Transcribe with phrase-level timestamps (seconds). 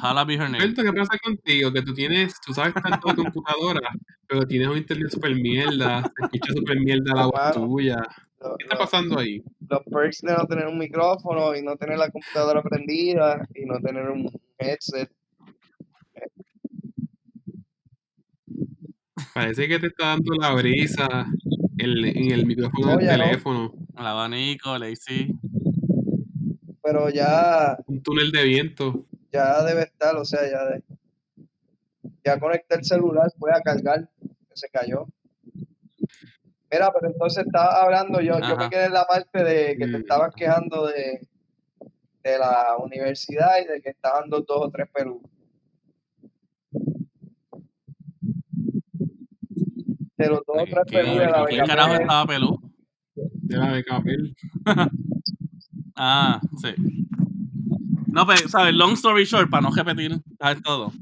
[0.00, 0.58] Jala be her name.
[0.62, 1.72] Alberto, ¿qué pasa contigo?
[1.72, 3.80] Que tú tienes, tú sabes tanto de computadora,
[4.26, 8.02] pero tienes un internet super mierda, escucha super mierda la voz tuya.
[8.58, 9.42] ¿Qué está pasando ahí?
[9.68, 13.78] los perks de no tener un micrófono y no tener la computadora prendida y no
[13.80, 15.10] tener un headset.
[19.34, 21.26] Parece que te está dando la brisa
[21.78, 23.72] en, en el micrófono No, del teléfono.
[23.96, 25.28] El abanico, Lazy.
[26.82, 29.06] Pero ya, Un túnel de viento.
[29.32, 30.82] Ya debe estar, o sea, ya de,
[32.24, 35.06] ya conecté el celular, fue a cargar, que se cayó.
[36.72, 39.98] Mira, pero entonces estaba hablando, yo, yo me quedé en la parte de que te
[39.98, 40.02] Mm.
[40.02, 41.26] estabas quejando de,
[42.22, 45.28] de la universidad y de que estaban dos, dos o tres peludos.
[50.16, 52.60] De los dos o tres ¿Qué, peludos de la qué Vega carajo estaba pelú?
[53.14, 54.36] De la de Capel.
[56.02, 56.68] Ah, sí.
[58.12, 58.74] No, pues, ¿sabes?
[58.74, 60.62] Long story short, para no repetir ¿sabes?
[60.62, 60.92] todo.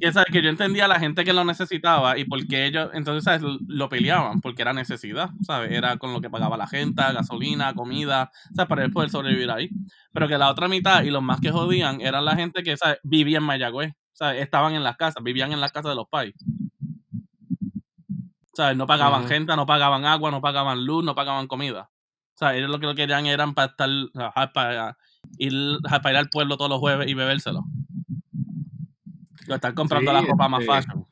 [0.00, 0.32] Que, ¿sabes?
[0.32, 3.42] que yo entendía a la gente que lo necesitaba y por qué ellos, entonces, ¿sabes?
[3.68, 5.70] Lo peleaban, porque era necesidad, ¿sabes?
[5.70, 8.68] Era con lo que pagaba la gente, gasolina, comida, ¿sabes?
[8.68, 9.70] Para él poder sobrevivir ahí.
[10.12, 12.98] Pero que la otra mitad y los más que jodían eran la gente que, ¿sabes?
[13.04, 14.42] Vivía en Mayagüez, ¿sabes?
[14.42, 16.34] Estaban en las casas, vivían en las casas de los pais.
[18.54, 18.76] ¿Sabes?
[18.76, 21.90] No pagaban gente, no pagaban agua, no pagaban luz, no pagaban comida.
[22.34, 23.88] O sea, ellos lo que lo querían eran para estar,
[24.52, 24.98] para
[25.38, 27.64] ir, para ir al pueblo todos los jueves y bebérselo.
[29.48, 31.06] O estar comprando Sí, la ropa más este, fashion.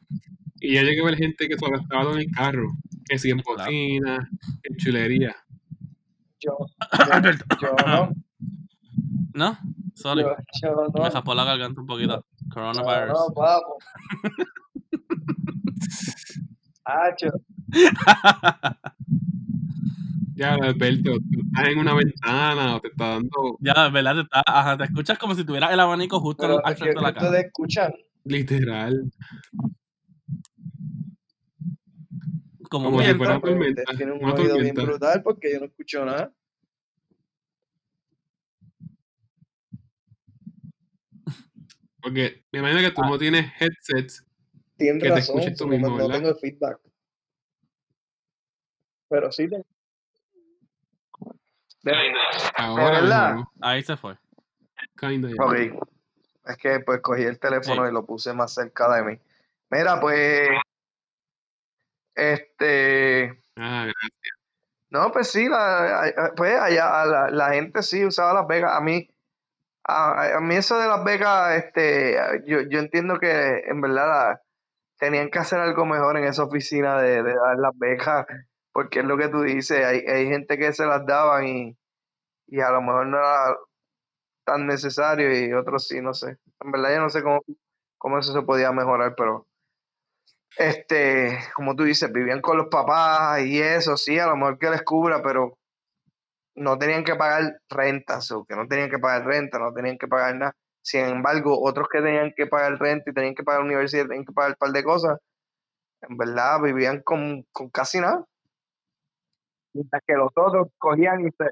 [0.60, 2.68] Y yo llegué a ver gente que solo estaba todo en el carro.
[3.08, 3.58] Que si en Claro.
[3.64, 4.30] cocina,
[4.62, 5.34] en chulería.
[6.40, 6.56] Yo,
[7.24, 7.30] yo,
[7.60, 8.10] yo no,
[9.34, 9.58] ¿No?
[9.94, 10.22] Sorry.
[10.22, 11.02] yo, yo no.
[11.04, 12.24] Me zapó la garganta un poquito.
[12.52, 13.08] Coronavirus.
[13.28, 13.78] no, papo.
[16.84, 17.28] Hacho,
[20.40, 24.14] Ya, Alberto, tú estás en una ventana o te está dando ya, ¿verdad?
[24.14, 27.02] Te, está- ajá, te escuchas como si tuvieras el abanico justo pero al frente de
[27.02, 27.92] la cara.
[28.24, 29.12] literal.
[32.70, 36.06] Como como si fuera- tormenta, tienen un una oído bien brutal porque yo no escucho
[36.06, 36.32] nada.
[42.02, 43.08] Porque me imagino que tú Ah.
[43.10, 44.24] no tienes headsets.
[44.76, 46.14] Tienes Que te razón, escuches tú no- mismo, no, ¿verdad?
[46.14, 46.80] tengo el feedback.
[49.08, 49.62] Pero sí, te-
[51.82, 51.92] de,
[52.56, 53.34] Ahora verdad?
[53.34, 54.16] mismo, Ahí se fue.
[54.98, 55.28] kinda.
[55.42, 55.54] Ok.
[56.46, 57.90] Es que pues cogí el teléfono Sí.
[57.90, 59.18] y lo puse más cerca de mí.
[59.70, 60.48] Mira, pues,
[62.14, 64.12] este, Ah, gracias.
[64.90, 68.72] no, pues sí, la, a- pues allá la, la gente sí usaba Las Vegas.
[68.74, 69.08] A mí,
[69.84, 74.42] a, a mí eso de Las Vegas, este, yo, yo entiendo que en verdad la-
[74.98, 78.26] tenían que hacer algo mejor en esa oficina de, de dar las becas,
[78.72, 81.76] porque es lo que tú dices, hay, hay gente que se las daban y,
[82.48, 83.56] y a lo mejor no era
[84.44, 86.38] tan necesario y otros sí, no sé.
[86.60, 87.42] En verdad yo no sé cómo,
[87.98, 89.46] cómo eso se podía mejorar, pero
[90.58, 94.70] este, como tú dices, vivían con los papás y eso, sí, a lo mejor que
[94.70, 95.58] les cubra, pero
[96.56, 100.08] no tenían que pagar rentas o que no tenían que pagar renta, no tenían que
[100.08, 100.56] pagar nada.
[100.82, 104.32] Sin embargo, otros que tenían que pagar renta y tenían que pagar universidad, tenían que
[104.32, 105.18] pagar un par de cosas,
[106.02, 108.24] en verdad vivían con, con casi nada.
[109.72, 111.44] Mientras que los otros cogían y se...
[111.44, 111.50] No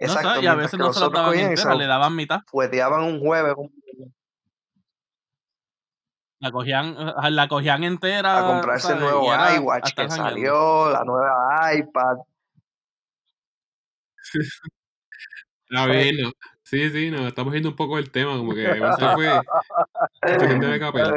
[0.00, 2.40] Exacto, y a veces no se lo daban entera, le daban mitad.
[2.46, 3.54] fueteaban un jueves
[6.40, 8.38] La cogían, eh, la cogían entera.
[8.38, 9.12] a comprarse el ¿sabes?
[9.12, 12.16] nuevo Y era iWatch que salió, la nueva iPad.
[15.70, 16.30] Está bien, ¿no?
[16.62, 18.66] Sí, sí, no, estamos viendo un poco el tema, como que
[19.14, 19.40] fue
[20.22, 21.12] estudiante de Capel.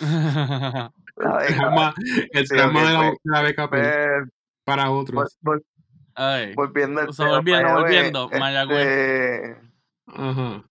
[0.00, 0.92] La
[1.46, 1.94] El trauma,
[2.32, 3.70] el Sí, ok, de la, pues, de la beca
[4.64, 5.38] para otros.
[5.42, 5.64] vol-
[6.14, 6.54] Ay.
[6.54, 8.86] volviendo al tema, volviendo, volviendo, Mayagüez.
[8.86, 9.56] este,
[10.06, 10.64] Ajá.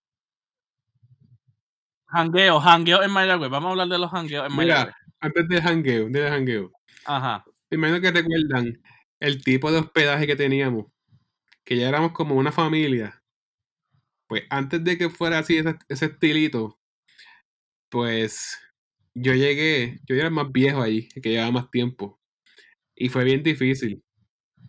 [2.07, 3.50] Jangueo, jangueo en Mayagüez.
[3.50, 4.85] Vamos a hablar de los jangueos en Mayagüez.
[4.85, 6.72] Mira, antes del jangueo, del jangueo.
[7.06, 7.44] Ajá.
[7.69, 8.81] Me imagino que recuerdan
[9.19, 10.88] el tipo de hospedaje que teníamos,
[11.63, 13.22] que ya éramos como una familia.
[14.28, 16.77] Pues antes de que fuera así ese, ese estilito,
[17.89, 18.57] pues
[19.13, 22.19] yo llegué, yo era el más viejo ahí, el que llevaba más tiempo.
[23.01, 24.03] Y fue bien difícil.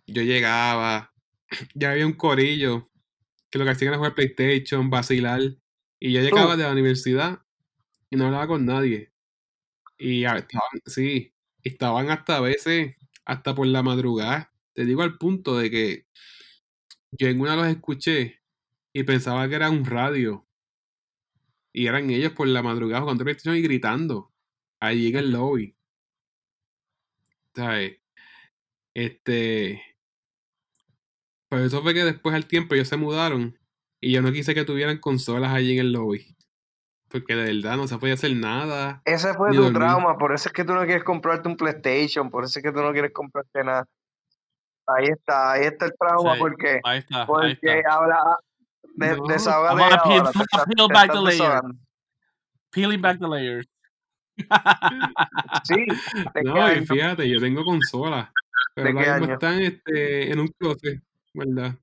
[0.07, 1.13] Yo llegaba,
[1.75, 2.89] ya había un corillo
[3.51, 5.39] que lo que hacían era jugar PlayStation, vacilar.
[5.99, 6.57] Y yo llegaba Tú.
[6.57, 7.43] de la universidad
[8.09, 9.13] y no hablaba con nadie.
[9.99, 11.31] Y estaban, sí,
[11.61, 14.51] estaban hasta a veces, hasta por la madrugada.
[14.73, 16.07] Te digo al punto de que
[17.11, 18.41] yo en una los escuché
[18.93, 20.47] y pensaba que era un radio.
[21.71, 24.33] Y eran ellos por la madrugada jugando PlayStation y gritando
[24.79, 25.75] allí en el lobby.
[27.55, 28.02] ¿Sabes?
[28.93, 29.81] Este.
[31.49, 33.57] Pero eso fue que después al tiempo ellos se mudaron
[34.01, 36.35] y yo no quise que tuvieran consolas allí en el lobby.
[37.09, 39.01] porque de verdad no se podía hacer nada.
[39.05, 39.73] Ese fue tu dormir.
[39.73, 42.71] trauma, por eso es que tú no quieres comprarte un PlayStation, por eso es que
[42.71, 43.85] tú no quieres comprarte nada.
[44.87, 47.93] Ahí está, ahí está el trauma, Sí, porque, Ahí está, ahí porque está.
[47.93, 48.37] habla
[48.95, 51.61] de, No, desahógate Vamos a peel- peel back the layers.
[52.71, 53.67] Peeling back the layers.
[55.63, 55.75] Sí,
[56.33, 58.29] ¿de qué No, y fíjate, yo tengo consolas,
[58.73, 59.33] pero ¿De qué año?
[59.33, 61.01] están este, en un closet,
[61.33, 61.75] ¿verdad?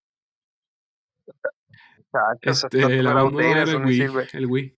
[2.13, 4.29] Chacho, Este, la outdated, era eso el Wii, sirve.
[4.33, 4.77] el Wii.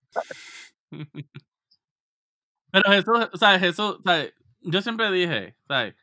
[2.71, 3.59] Pero Jesús, ¿sabes?
[3.61, 4.33] Jesús, ¿sabes?
[4.61, 5.95] Yo siempre dije, ¿sabes?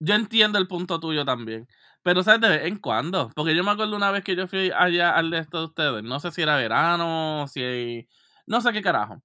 [0.00, 1.68] Yo entiendo el punto tuyo también.
[2.02, 2.40] Pero, ¿sabes?
[2.40, 3.30] De vez en cuando.
[3.34, 6.02] Porque yo me acuerdo una vez que yo fui allá al de estos de ustedes.
[6.04, 8.08] No sé si era verano, si...
[8.46, 9.22] No sé qué carajo.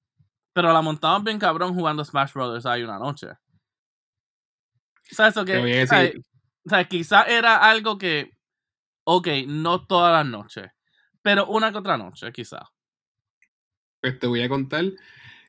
[0.54, 3.28] Pero la montamos bien cabrón jugando Smash Brothers ahí una noche.
[5.16, 5.54] ¿Sabes que...
[5.58, 6.14] decir- ¿sabes?
[6.66, 6.88] ¿sabes?
[6.88, 8.32] Quizá era algo que...
[9.04, 10.72] Ok, no todas las noches.
[11.22, 12.64] Pero una que otra noche, quizá.
[14.02, 14.86] Pues te voy a contar.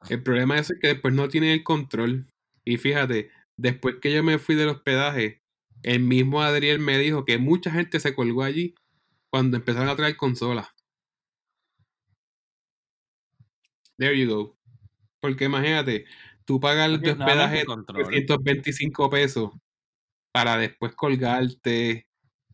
[0.09, 2.27] El problema es que después no tiene el control.
[2.65, 5.43] Y fíjate, después que yo me fui del hospedaje,
[5.83, 8.75] el mismo Adriel me dijo que mucha gente se colgó allí
[9.31, 10.69] cuando empezaron a traer consolas.
[13.99, 14.59] There you go.
[15.21, 16.05] Porque imagínate,
[16.47, 18.07] tú pagas nuevamente hospedaje control.
[18.07, 19.51] 325 pesos
[20.33, 22.09] para después colgarte.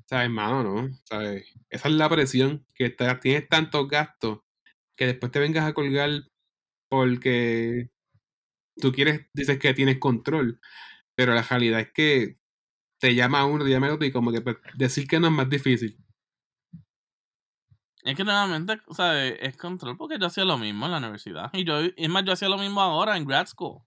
[0.07, 0.65] ¿Sabes, mano?
[0.65, 0.91] ¿No?
[1.05, 1.47] ¿Sabes?
[1.71, 4.41] Esa es la presión, que está- tienes tantos gastos
[4.97, 6.11] que después te vengas a colgar
[6.91, 7.91] porque
[8.77, 10.61] tú quieres, dices que tienes control,
[11.17, 12.39] pero la realidad es que
[13.01, 15.51] te llama uno, te llama otro y como que pues, decir que no es más
[15.51, 15.99] difícil.
[18.03, 21.51] Es que nuevamente, o sea, es control porque yo hacía lo mismo en la universidad.
[21.53, 23.81] Y yo, es más, yo hacía lo mismo ahora en grad school.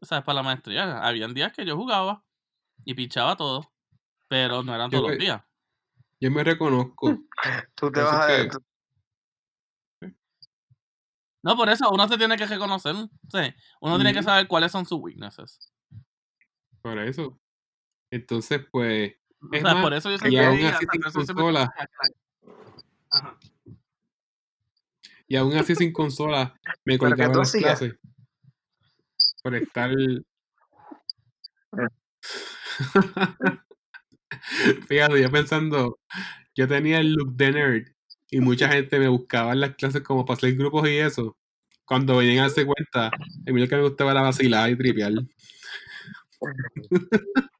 [0.00, 0.98] O sea, para la maestría.
[1.04, 2.24] Habían días que yo jugaba
[2.84, 3.72] y pichaba todo.
[4.28, 5.42] Pero no eran Yo todos los que- días.
[6.20, 7.18] Yo me reconozco.
[7.74, 8.26] Tú te vas a...
[8.28, 8.64] que- tú-
[11.42, 12.94] No, por eso uno se tiene que reconocer.
[13.28, 15.72] Sí, uno tiene que saber cuáles son sus weaknesses.
[16.82, 17.38] Por eso.
[18.10, 20.40] Entonces, pues, O Es sea, más, por eso yo digo,
[23.14, 23.38] Ajá.
[25.28, 27.78] y aún así sin consola, me ¿Pero qué colgaba las hacías?
[27.78, 27.94] clases.
[29.42, 29.90] Por estar.
[34.88, 35.98] Fíjate, yo pensando,
[36.54, 37.86] yo tenía el look de nerd
[38.30, 41.36] y mucha gente me buscaba en las clases como para hacer grupos y eso.
[41.84, 45.12] Cuando venían a darse cuenta, a mí lo que me gustaba era vacilar y tripear.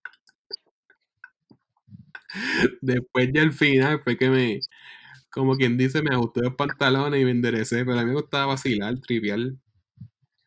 [2.81, 4.61] Después ya al final fue que me,
[5.35, 8.47] como quien dice, me ajusté los pantalones y me enderecé, pero a mí me gustaba
[8.47, 9.41] vacilar, tripear.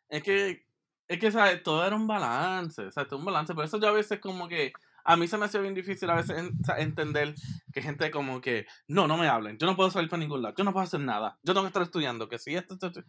[0.09, 0.65] Es que,
[1.07, 1.61] es que, ¿sabes?
[1.61, 3.53] Todo era un balance, o sea, todo un balance.
[3.53, 4.71] Por eso yo a veces como que,
[5.03, 7.35] a mí se me hace bien difícil a veces en- o sea, entender
[7.73, 10.55] que gente como que, no, no me hablen, yo no puedo salir para ningún lado,
[10.57, 13.03] yo no puedo hacer nada, yo tengo que estar estudiando, que si esto, esto, esto.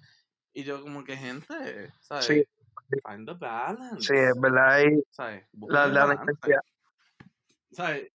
[0.53, 2.25] Y yo como que, gente, ¿sabes?
[2.27, 2.45] Sí.
[3.09, 4.01] Find the balance.
[4.07, 4.71] Sí, es verdad.
[4.71, 5.45] Ahí ¿Sabes?
[5.69, 6.61] La, la necesidad.
[7.71, 8.11] ¿sabes?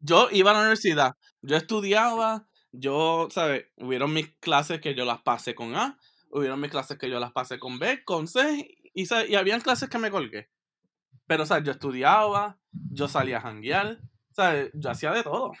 [0.00, 2.46] Yo iba a la universidad, yo estudiaba,
[2.78, 3.66] yo, ¿sabes?
[3.76, 5.98] Hubieron mis clases que yo las pasé con A,
[6.30, 9.30] hubieron mis clases que yo las pasé con B, con C, y, ¿sabes?
[9.30, 10.50] y habían clases que me colgué.
[11.26, 11.64] Pero, ¿sabes?
[11.64, 12.58] Yo estudiaba,
[12.90, 14.00] yo salía a janguear,
[14.32, 14.70] ¿sabes?
[14.74, 15.52] Yo hacía de todo.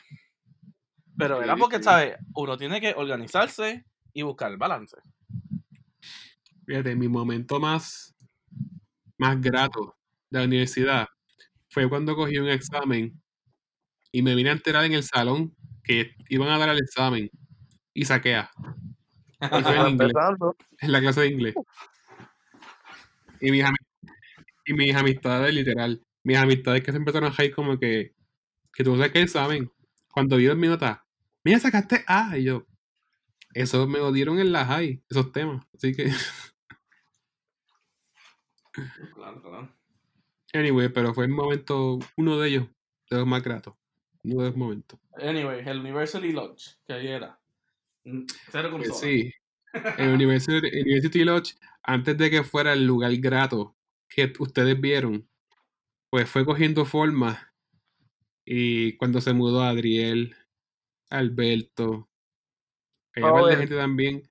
[1.16, 1.82] Pero era porque.
[1.82, 2.16] ¿sabes?
[2.34, 4.96] Uno tiene que organizarse y buscar el balance.
[6.66, 8.14] Fíjate, mi momento más,
[9.18, 9.96] más grato
[10.30, 11.08] de la universidad
[11.68, 13.22] fue cuando cogí un examen
[14.12, 17.30] y me vine a enterar en el salón que iban a dar el examen
[17.94, 18.50] y saqué A
[19.40, 20.12] Y fue en inglés,
[20.82, 21.54] la clase de inglés.
[23.40, 23.64] Y mis,
[24.66, 28.14] y mis amistades, literal, mis amistades que se empezaron a reír como que,
[28.72, 29.70] que tú saques el examen.
[30.12, 31.04] Cuando vieron mi nota,
[31.44, 32.38] mira, sacaste A.
[32.38, 32.66] Y yo,
[33.54, 35.66] eso me lo dieron en la high, esos temas.
[35.74, 36.10] Así que,
[39.14, 39.68] Claro, claro.
[40.54, 42.68] anyway, pero fue el momento, uno de ellos,
[43.10, 43.74] de los más gratos.
[44.24, 44.98] Los momentos.
[45.18, 47.38] Anyway, el University Lodge, que ahí era.
[48.04, 48.98] Mm, Cero Pues consola.
[49.00, 49.32] sí,
[49.98, 53.76] el University, University Lodge, antes de que fuera el lugar grato
[54.08, 55.28] que ustedes vieron,
[56.10, 57.54] pues fue cogiendo forma.
[58.46, 60.36] Y cuando se mudó Adriel,
[61.10, 62.08] Alberto,
[63.16, 63.58] Robert.
[63.58, 64.30] gente también,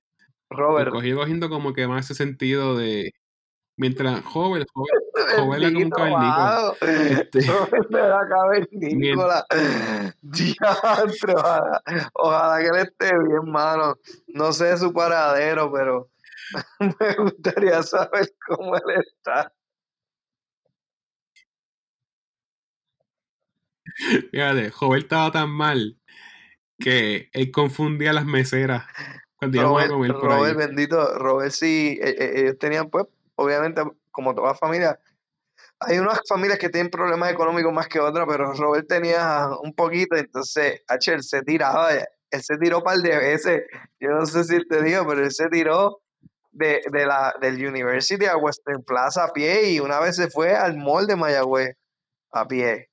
[0.74, 0.90] pues Robert.
[0.90, 3.12] cogió cogiendo como que más ese sentido de.
[3.76, 4.94] Mientras joven, joven,
[5.36, 6.76] joven era como un cavernícola.
[6.80, 7.40] Este,
[7.90, 9.46] la cavernícola.
[10.22, 13.98] Diantro, ojalá, ojalá que él esté bien, mano.
[14.28, 16.10] No sé su paradero, pero
[17.00, 18.82] me gustaría saber cómo él
[19.16, 19.52] está.
[24.30, 25.96] fíjate, joven estaba tan mal
[26.78, 28.84] que él confundía las meseras
[29.36, 30.66] Cuando íbamos a comer por Robert, ahí.
[30.66, 34.98] bendito, Robert sí, e- e- ellos tenían pues, obviamente, como toda familia,
[35.80, 40.16] hay unas familias que tienen problemas económicos más que otras, pero Robert tenía un poquito,
[40.16, 43.62] entonces, H, él se tiraba, él se tiró un par de veces,
[44.00, 46.00] yo no sé si te digo, pero él se tiró
[46.52, 50.54] de, de la, del University a Western Plaza a pie y una vez se fue
[50.54, 51.76] al mall de Mayagüez
[52.32, 52.90] a pie,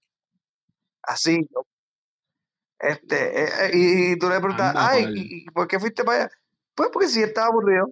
[1.04, 1.66] así, ¿no?
[2.80, 5.18] este, eh, eh, y, y tú le preguntas, ay, pal.
[5.18, 6.32] ¿y, y por qué fuiste para allá?
[6.76, 7.92] Pues porque sí estaba aburrido.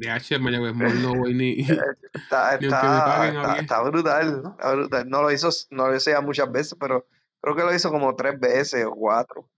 [0.00, 1.60] De H, Mall no voy ni,
[2.14, 5.10] Está, ni está, está, brutal, está brutal.
[5.10, 7.06] No lo hizo, no lo hizo ya muchas veces, pero
[7.42, 9.50] creo que lo hizo como tres veces o cuatro.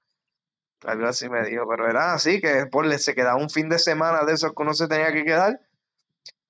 [0.85, 4.25] Algo así me dijo, pero era así que ponle, se quedaba un fin de semana
[4.25, 5.61] de esos que uno se tenía que quedar,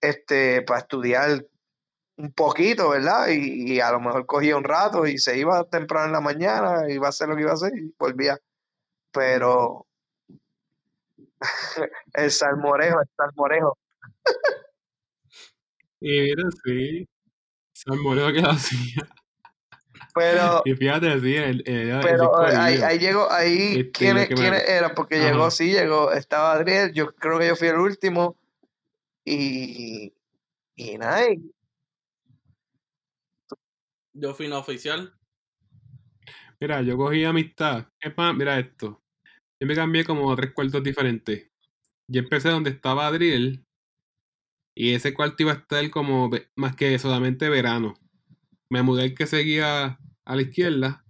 [0.00, 1.46] este, para estudiar
[2.16, 3.28] un poquito, ¿verdad?
[3.28, 6.90] Y, y a lo mejor cogía un rato y se iba temprano en la mañana,
[6.90, 8.38] iba a hacer lo que iba a hacer y volvía.
[9.12, 9.86] Pero
[12.14, 13.78] el salmorejo, el salmorejo.
[16.00, 17.08] Y mira, sí.
[17.74, 19.08] Salmoreo que lo hacía.
[20.14, 24.30] Pero, Y fíjate, sí, el, el, el pero eh, ahí, ahí llegó, ahí, Este, ¿quiénes,
[24.38, 24.94] me- eran?
[24.94, 25.24] Porque Ajá.
[25.30, 28.36] llegó, sí, llegó, estaba Adriel, yo creo que yo fui el último,
[29.24, 30.12] y,
[30.76, 31.52] y nada, y-
[34.14, 35.14] Yo fui no oficial.
[36.60, 37.86] Mira, yo cogí amistad.
[37.98, 39.01] Es más, mira esto.
[39.62, 41.48] Yo me cambié como a tres cuartos diferentes.
[42.08, 43.64] Yo empecé donde estaba Adriel.
[44.74, 47.94] Y ese cuarto iba a estar como más que solamente verano.
[48.68, 51.04] Me mudé el que seguía a la izquierda.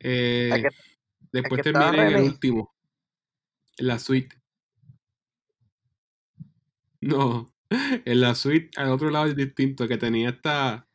[0.00, 0.68] Eh, ¿A qué-
[1.32, 2.74] después terminé en el último.
[3.78, 4.36] En la suite.
[7.00, 7.50] No.
[8.04, 10.86] En la suite, al otro lado es distinto, que tenía hasta.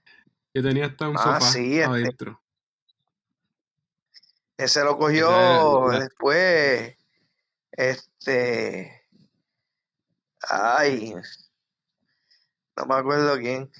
[0.53, 1.83] Yo tenía hasta un Ah, sofá sí, este.
[1.83, 2.43] adentro.
[4.57, 6.95] Ese lo cogió después,
[7.71, 9.07] este,
[10.49, 11.13] ay,
[12.75, 13.71] no me acuerdo quién,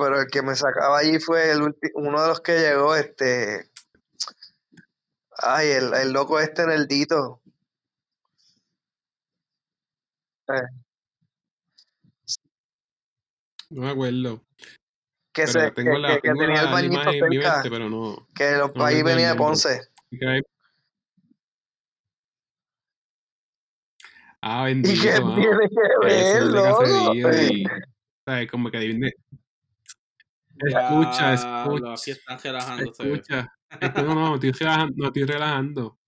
[0.00, 1.62] pero el que me sacaba allí fue el
[1.94, 3.70] uno de los que llegó, este,
[5.38, 7.40] ay, el, el loco este nerdito,
[10.48, 10.62] eh,
[13.70, 14.40] No me acuerdo.
[15.32, 17.70] que, Pero se, que, tengo la, que- que tengo tenía el bañito en cerca, mente,
[17.70, 18.26] pero no.
[18.34, 19.36] que los, no el venía de.
[19.36, 19.88] Ponce.
[20.10, 20.42] Que-
[24.40, 25.34] Ah, ¿Y qué bendito, mano.
[25.36, 26.84] tiene que ver, loco?
[26.84, 27.64] y.
[28.24, 28.50] ¿Sabes?
[28.50, 29.12] Como que adivine.
[30.60, 31.92] Escucha, escucha.
[31.92, 33.02] Aquí están relajándose.
[33.02, 33.52] Escucha.
[33.80, 34.94] Esto no, no, estoy relajando.
[34.96, 35.98] No estoy relajando.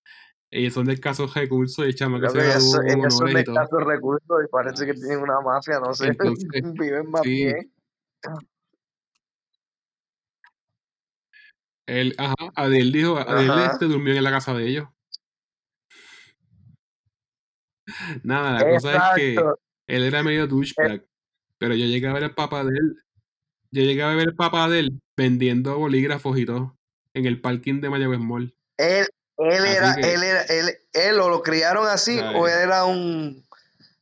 [0.53, 4.45] Ellos son de escasos recursos y chama que se graduó ellos son de escasos recursos
[4.45, 7.45] y parece que tienen una mafia, no sé, Entonces, viven más sí.
[7.45, 7.73] bien.
[11.91, 13.73] Él, ajá, Adel dijo, Adel Ajá.
[13.73, 14.89] este durmió en la casa de ellos.
[18.23, 19.35] Nada, la cosa es que
[19.89, 21.05] él era medio douchebag,
[21.59, 22.97] pero yo llegué a ver el papá de él.
[23.73, 26.79] Yo llegué a ver el papá de él vendiendo bolígrafos y todo
[27.13, 28.55] en el parking de Mayagüez Mall.
[28.77, 32.37] Él, él era, que- él era, él, él o lo criaron así, ¿Sabes?
[32.41, 33.45] o él era un,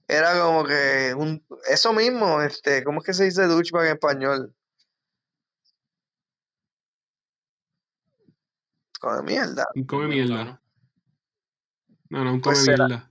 [0.06, 4.54] era como que un, eso mismo, este, ¿cómo es que se dice douchebag en español?
[8.98, 9.66] Con mierda.
[9.74, 10.60] Un come mierda.
[12.10, 13.10] No, no, un come Pues era- mierda.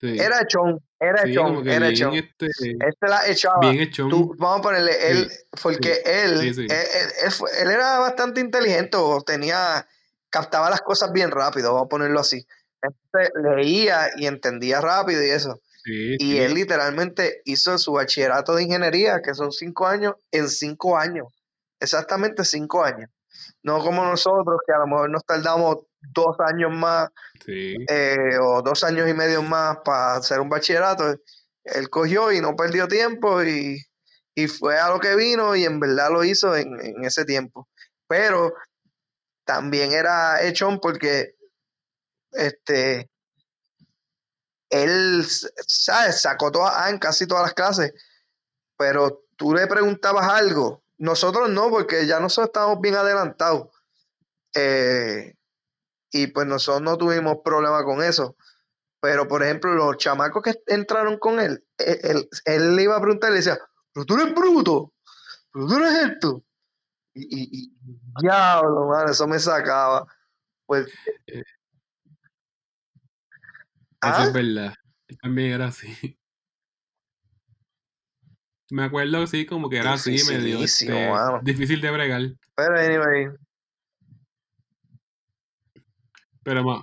[0.00, 0.18] Sí.
[0.18, 2.14] Era echón, era Sí, echón, era echón.
[2.14, 3.60] este, Este la echaba.
[3.60, 4.10] bien hechón.
[4.10, 5.30] Tú, vamos a ponerle, él,
[5.62, 6.60] porque él, sí, sí.
[6.62, 9.86] Él, él- él él era bastante inteligente, o tenía,
[10.28, 12.44] captaba las cosas bien rápido, vamos a ponerlo así.
[12.82, 15.60] Entonces, leía y entendía rápido y eso.
[15.84, 16.38] Sí, Y sí.
[16.40, 21.28] él literalmente hizo su bachillerato de ingeniería, que son cinco años, en cinco años.
[21.78, 23.08] Exactamente cinco años.
[23.62, 25.78] No como nosotros, que a lo mejor nos tardamos
[26.14, 27.08] dos años más
[27.44, 27.74] Sí.
[27.88, 31.16] eh, o dos años y medio más para hacer un bachillerato.
[31.64, 33.84] Él cogió y no perdió tiempo y,
[34.34, 37.68] y fue a lo que vino y en verdad lo hizo en, en ese tiempo.
[38.06, 38.54] Pero
[39.44, 41.34] también era hechón porque
[42.32, 43.10] este
[44.70, 45.24] él,
[45.66, 46.22] ¿sabes?
[46.22, 47.92] Sacó todas, ah, en casi todas las clases,
[48.78, 50.81] pero tú le preguntabas algo.
[50.98, 53.68] Nosotros no, porque ya nosotros estábamos bien adelantados.
[54.54, 55.34] Eh,
[56.10, 58.36] y pues nosotros no tuvimos problema con eso.
[59.00, 63.00] Pero, por ejemplo, los chamacos que entraron con él, él, él- él le iba a
[63.00, 63.58] preguntar y le decía,
[63.92, 64.92] pero tú eres bruto,
[65.52, 66.44] pero tú eres esto.
[67.14, 67.76] Y, y, y
[68.22, 70.06] diablo, mano, eso me sacaba.
[70.66, 70.86] Pues,
[71.26, 71.44] Eso
[74.02, 74.24] ¿ah?
[74.24, 74.74] es verdad.
[75.08, 76.18] Él también era así.
[78.72, 81.40] Me acuerdo, sí, como que era así, medio este, mano.
[81.42, 82.22] difícil de bregar.
[82.56, 83.26] Pero, anyway,
[86.42, 86.82] Pero ma,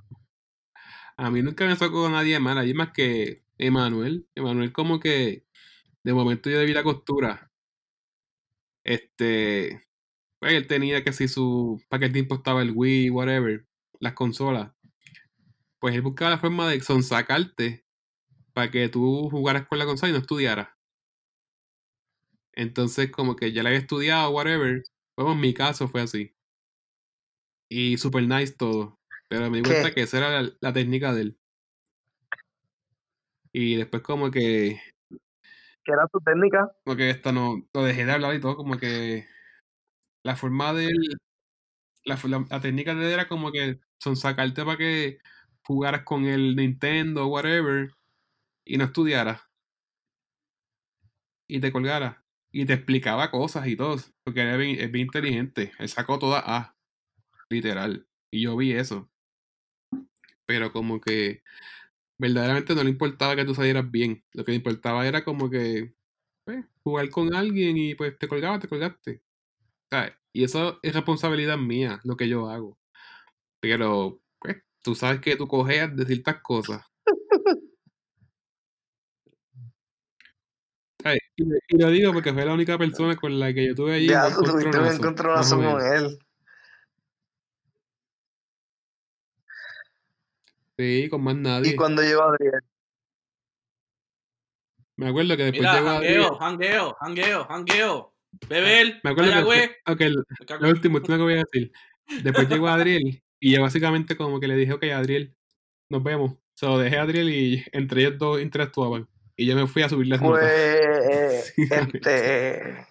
[1.18, 4.28] a mí nunca me a nadie más, nadie más que Emanuel.
[4.36, 5.48] Emanuel como que
[6.04, 7.52] de momento yo debí la costura.
[8.84, 9.84] Este,
[10.38, 13.66] pues él tenía que si su, para qué tiempo estaba el Wii, whatever,
[14.00, 14.74] las consolas.
[15.80, 17.84] Pues él buscaba la forma de sonsacarte
[18.54, 20.79] para que tú jugaras con la consola y no estudiaras.
[22.54, 24.84] Entonces, como que ya la había estudiado, whatever.
[25.16, 26.36] Pues en mi caso fue así.
[27.70, 29.00] Y super nice todo.
[29.28, 29.96] Pero me di cuenta ¿Qué?
[29.96, 31.40] que esa era la, la técnica de él.
[33.52, 34.80] Y después como que,
[35.84, 36.72] ¿Qué era tu técnica?
[36.84, 39.28] como que esta no, lo dejé de hablar y todo, como que
[40.24, 41.20] la forma de él,
[42.04, 45.20] la, la técnica de él era como que son sacarte para que
[45.64, 47.92] jugaras con el Nintendo, whatever,
[48.66, 49.42] y no estudiaras.
[51.48, 52.18] Y te colgaras.
[52.52, 53.98] Y te explicaba cosas y todo.
[54.24, 55.72] Porque bien, es bien inteligente.
[55.80, 56.76] Él sacó toda A.
[57.50, 58.08] Literal.
[58.32, 59.10] Y yo vi eso.
[60.46, 61.44] Pero como que
[62.20, 64.24] verdaderamente no le importaba que tú salieras bien.
[64.34, 65.96] Lo que le importaba era como que
[66.46, 69.24] pues, jugar con alguien y pues te colgaba, te colgaste.
[70.34, 72.78] Y eso es responsabilidad mía, lo que yo hago.
[73.62, 76.84] Pero, pues, tú sabes que tú cojeas de ciertas cosas.
[81.04, 83.94] Ay, Y, y lo digo porque fue la única persona con la que yo tuve
[83.96, 86.20] allí Ya un tuviste un encontronazo, con él.
[90.78, 91.76] Sí, con más ¿Y nadie.
[91.76, 92.60] cuando llegó Adriel?
[94.98, 96.22] Me acuerdo que después Mira, llegó Adriel.
[96.24, 98.14] jangueo, jangueo, jangueo, jangueo.
[98.48, 99.32] Beber, Me acuerdo
[99.98, 101.72] que lo último, último que voy a decir.
[102.22, 105.36] Después llegó Adriel y yo básicamente como que le dije, ok, Adriel,
[105.90, 106.36] nos vemos.
[106.54, 109.08] Se lo dejé a Adriel y entre ellos dos interactuaban.
[109.40, 110.52] Y yo me fui a subir las Pues, notas.
[110.52, 112.88] eh, Sí, este,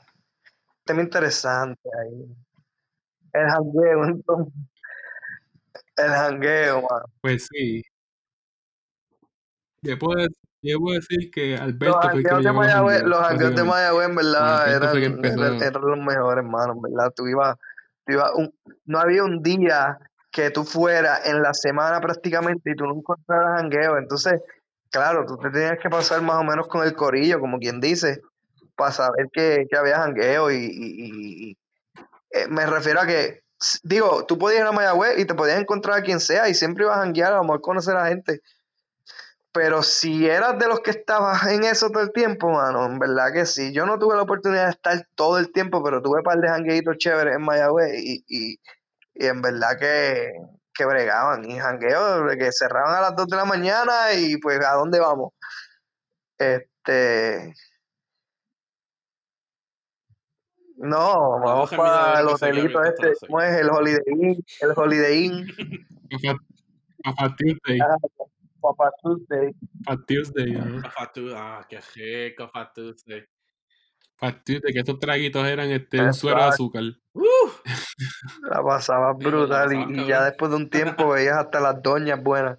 [0.85, 2.37] tema interesante ahí.
[3.35, 4.55] El jangueo, entonces.
[5.97, 7.05] El jangueo, mano.
[7.21, 7.83] Pues sí.
[9.83, 10.27] Yo puedo,
[10.63, 13.27] yo puedo decir que Los Alberto fue el que me de los Mayagüez, jangueos, los
[13.29, 13.65] jangueos de.
[13.65, 17.13] Mayagüez, en verdad, fue eran, eran, eran los mejores, hermano, en verdad.
[17.15, 17.57] Tú ibas,
[18.07, 18.55] tú ibas un-
[18.87, 19.99] no había un día
[20.31, 23.99] que tú fueras en la semana prácticamente y tú no encontraras jangueo.
[23.99, 24.41] Entonces,
[24.91, 28.21] claro, tú te tenías que pasar más o menos con el corillo, como quien dice,
[28.77, 31.59] para saber que, que había jangueo y, y-
[32.31, 33.43] eh, me refiero a que,
[33.85, 36.85] digo, tú podías ir a Mayagüez y te podías encontrar a quien sea y siempre
[36.85, 38.43] ibas a janguear, a lo mejor conocer a gente.
[39.53, 43.33] Pero si eras de los que estabas en eso todo el tiempo, mano, en verdad
[43.33, 43.73] que sí.
[43.73, 46.49] Yo no tuve la oportunidad de estar todo el tiempo, pero tuve un par de
[46.49, 48.61] jangueitos chéveres en Mayagüez y, y,
[49.15, 50.33] y en verdad que,
[50.79, 51.45] que bregaban.
[51.51, 55.33] Y jangueos que cerraban a las 2 de la mañana y pues, ¿a dónde vamos?
[56.39, 57.53] Este.
[60.77, 63.13] No, vamos para el hotelito este.
[63.27, 63.53] ¿cómo es?
[63.61, 65.47] El Holiday Inn, el Holiday Inn,
[67.05, 67.79] A Fat Tuesday.
[67.81, 67.97] ah,
[68.61, 69.53] Papa Tuesday.
[69.85, 70.81] Fat Tuesday.
[70.95, 73.25] Fat Tuesday, Ah, qué rico, Fat Tuesday.
[74.19, 76.83] Fat Tuesday, que estos traguitos eran este, un suero de azúcar.
[77.13, 77.23] Uh,
[78.51, 82.59] La pasaba brutal y, y ya después de un tiempo veías hasta las doñas buenas.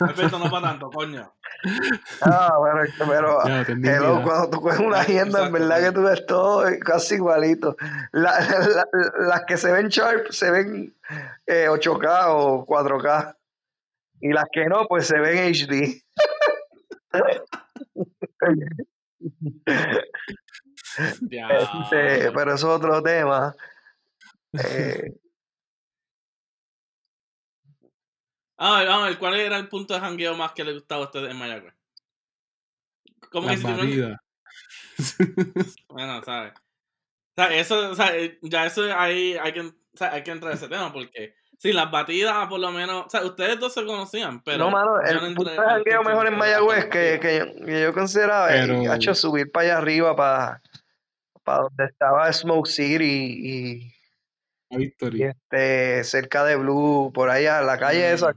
[0.00, 1.30] Alberto, no para tanto, coño.
[2.22, 5.92] Ah, bueno, es que- pero hello, cuando tú coges una Ah, agenda, en verdad que
[5.92, 7.76] tú ves todo casi igualito.
[8.12, 8.86] La- la-
[9.28, 10.96] las que se ven sharp se ven
[11.46, 13.36] eh, 8K o 4K.
[14.20, 16.02] Y las que no, pues se ven HD.
[20.98, 23.54] Este, pero eso es otro tema.
[24.52, 25.14] Eh,
[28.58, 31.02] A ver, vamos a ver, ¿cuál era el punto de jangueo más que le gustaba
[31.02, 31.74] a ustedes en Mayagüez?
[33.30, 34.18] ¿Cómo que tuvieron- batidas.
[35.88, 36.52] Bueno, ¿sabes?
[36.54, 40.30] O sea, eso, o sea, eh, ya eso ahí hay que, o sea, hay que
[40.30, 43.72] entrar a ese tema porque sí, las batidas por lo menos, o sea, ustedes dos
[43.72, 47.38] se conocían, pero no, mano, el no punto de jangueo mejor en Mayagüez que, que,
[47.38, 50.60] yo- que yo consideraba es Pero- hecho, subir para allá arriba, para,
[51.44, 53.92] para donde estaba Smoke City y,
[54.70, 55.22] La y Victory.
[55.22, 58.14] este, cerca de Blue, por allá, la calle Mm.
[58.14, 58.32] esa.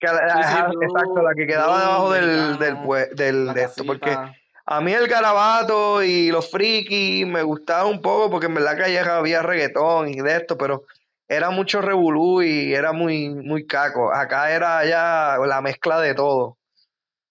[0.00, 3.46] Que la- Sí, sí, ajá, Blue, exacto, la que quedaba Blue, debajo del, del, del-
[3.46, 4.16] la de esto, porque.
[4.64, 8.84] A mí el garabato y los frikis me gustaba un poco porque en verdad que
[8.84, 10.84] allá había reggaetón y de esto, pero
[11.28, 14.12] era mucho revolú y era muy, muy caco.
[14.12, 16.58] Acá era ya la mezcla de todo.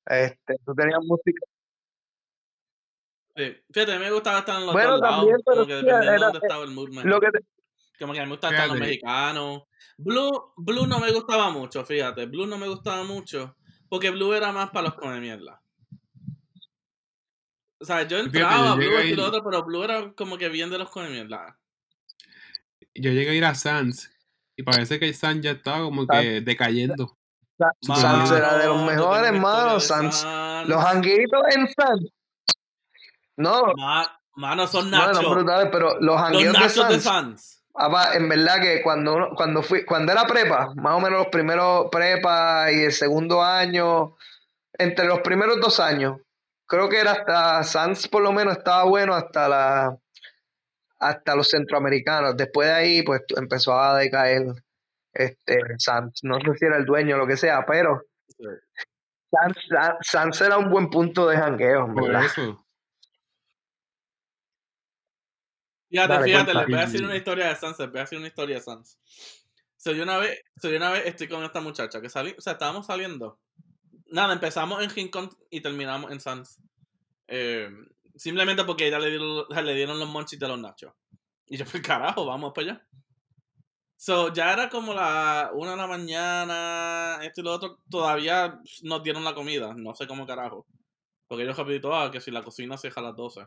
[0.05, 1.45] Este, tú tenías música.
[3.35, 3.55] Sí.
[3.71, 5.79] Fíjate, a mí me gustaba estar en los Bueno, dos lados, también, pero como que
[5.79, 7.07] sí, dependiendo de dónde estaba el mood, man.
[7.07, 7.45] Lo que te-
[7.99, 8.89] Como que a mí me gustaban estar los Fíjate.
[8.89, 9.63] mexicanos.
[9.97, 12.25] Blue, Blue no me gustaba mucho, fíjate.
[12.25, 13.55] Blue no me gustaba mucho.
[13.89, 15.61] Porque Blue era más para los come mierda.
[17.81, 20.49] O sea, yo Fíjate, entraba yo a Blue y otro, pero Blue era como que
[20.49, 21.57] bien de los con mierda.
[22.93, 24.11] Yo llegué a ir a Sans
[24.55, 27.17] y parece que Sans ya estaba como Sans- que decayendo.
[27.57, 29.79] Sa- Sans era de los mejores, hermano.
[29.79, 30.15] Sans.
[30.15, 30.67] Sans.
[30.69, 32.09] Los janguitos en Sans.
[33.37, 35.29] No, Ma- Mano, son nachos.
[35.29, 37.63] brutales, pero los Los jangueos de nachos de Sans.
[37.73, 41.27] Papá, en verdad que cuando uno- cuando fui, cuando era prepa, más o menos los
[41.27, 44.17] primeros prepa y el segundo año,
[44.77, 46.17] entre los primeros dos años,
[46.71, 49.97] creo que era hasta Sans por lo menos estaba bueno hasta la
[50.99, 52.37] hasta los centroamericanos.
[52.37, 54.43] Después de ahí, pues empezó a decaer
[55.11, 56.23] este Sans.
[56.23, 58.01] No sé si era el dueño o lo que sea, pero
[59.29, 62.25] Sans, Sans- Sans era un buen punto de jangueo, verdad.
[62.25, 62.65] eso.
[65.89, 66.59] Fíjate, Dale, fíjate, cuenta.
[66.61, 68.61] les voy a decir una historia de Sans, les voy a decir una historia de
[68.61, 68.97] Sans.
[69.75, 72.85] Soy una vez, soy una vez estoy con esta muchacha que salí, o sea, estábamos
[72.85, 73.39] saliendo.
[74.11, 76.59] Nada, empezamos en Rincón y terminamos en Sans.
[77.27, 77.69] Eh,
[78.15, 80.93] simplemente porque ella le dieron, le dieron los monchis de los nachos.
[81.47, 82.87] Y yo, pues carajo, vamos para allá.
[83.95, 87.77] So, ya era como la una de la mañana, esto y lo otro.
[87.89, 90.67] Todavía nos dieron la comida, no sé cómo carajo.
[91.27, 93.45] Porque ellos rapidito, ah, que si la cocina se deja a las 12.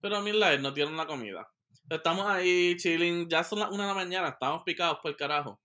[0.00, 1.48] Pero a mí nos dieron la comida.
[1.90, 5.60] Estamos ahí chilling, ya son las una de la mañana, estábamos picados por el carajo.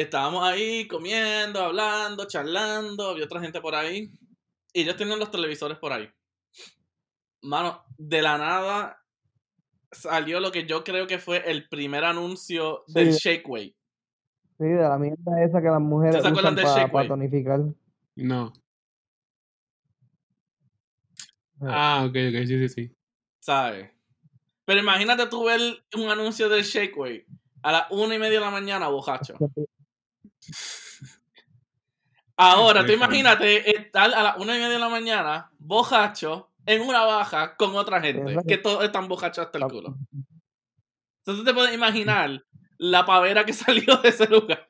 [0.00, 4.12] Estábamos ahí comiendo, hablando, charlando, había otra gente por ahí.
[4.74, 6.06] Y ellos tenían los televisores por ahí.
[7.40, 9.02] Mano, de la nada
[9.90, 13.20] salió lo que yo creo que fue el primer anuncio del Sí.
[13.20, 13.74] Shake Weight.
[14.58, 17.08] Sí, de la mierda esa que las mujeres ¿Se acuerdan usan del para Weight?
[17.08, 17.60] tonificar.
[18.16, 18.52] No.
[21.62, 22.96] Eh, Ah, ok, ok, sí, sí, sí.
[23.40, 23.90] ¿Sabes?
[24.66, 25.60] Pero imagínate tú ver
[25.96, 27.26] un anuncio del Shake Weight
[27.62, 29.36] a las una y media de la mañana, bojacho.
[32.36, 37.04] Ahora, tú imagínate estar a las una y media de la mañana, bojacho, en una
[37.04, 39.96] baja con otra gente, que todos están bojachos hasta el culo.
[41.24, 42.44] Entonces te puedes imaginar
[42.78, 44.68] la pavera que salió de ese lugar.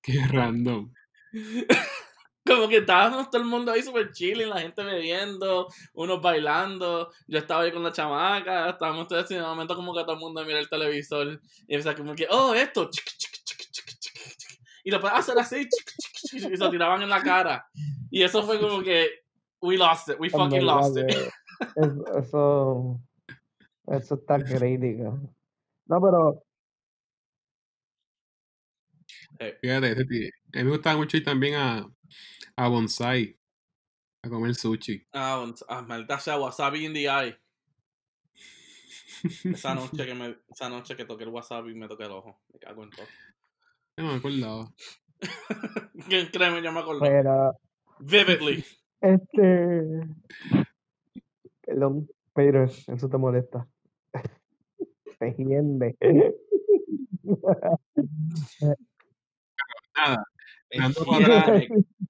[0.00, 0.92] Qué random.
[2.46, 7.10] Como que estábamos todo el mundo ahí súper chilling, la gente bebiendo, unos bailando.
[7.26, 10.20] Yo estaba ahí con la chamaca, estábamos todos así, de momento como que todo el
[10.20, 13.33] mundo mira el televisor y empieza como que, oh, esto, chic, chic.
[14.84, 15.66] Y lo puedes hacer así,
[16.32, 17.66] y se tiraban en la cara.
[18.10, 19.24] Y eso fue como que,
[19.60, 21.10] we lost it, we en fucking lost it.
[21.76, 23.00] Eso,
[23.86, 25.18] eso está crítico.
[25.86, 26.44] No, pero
[29.60, 31.86] Fíjate, ese tío- a mí me gustaba mucho ir también a,
[32.56, 33.36] a Bonsai
[34.22, 35.04] a comer sushi.
[35.12, 37.36] Ah, un- ah, maldita sea, wasabi in the eye.
[39.44, 42.40] Esa noche que me, esa noche que toqué el wasabi me toqué el ojo.
[42.52, 43.06] Me cago en todo.
[43.96, 44.72] No me acordaba.
[46.08, 46.62] ¿Quién créeme?
[46.62, 47.00] Yo me acuerdo.
[47.00, 47.52] pero
[48.00, 48.64] Vividly.
[49.00, 50.00] este
[51.62, 53.68] perdón, pero eso te molesta.
[55.18, 55.96] Se hiende.
[59.96, 60.24] Nada,
[60.76, 61.62] Dando para atrás,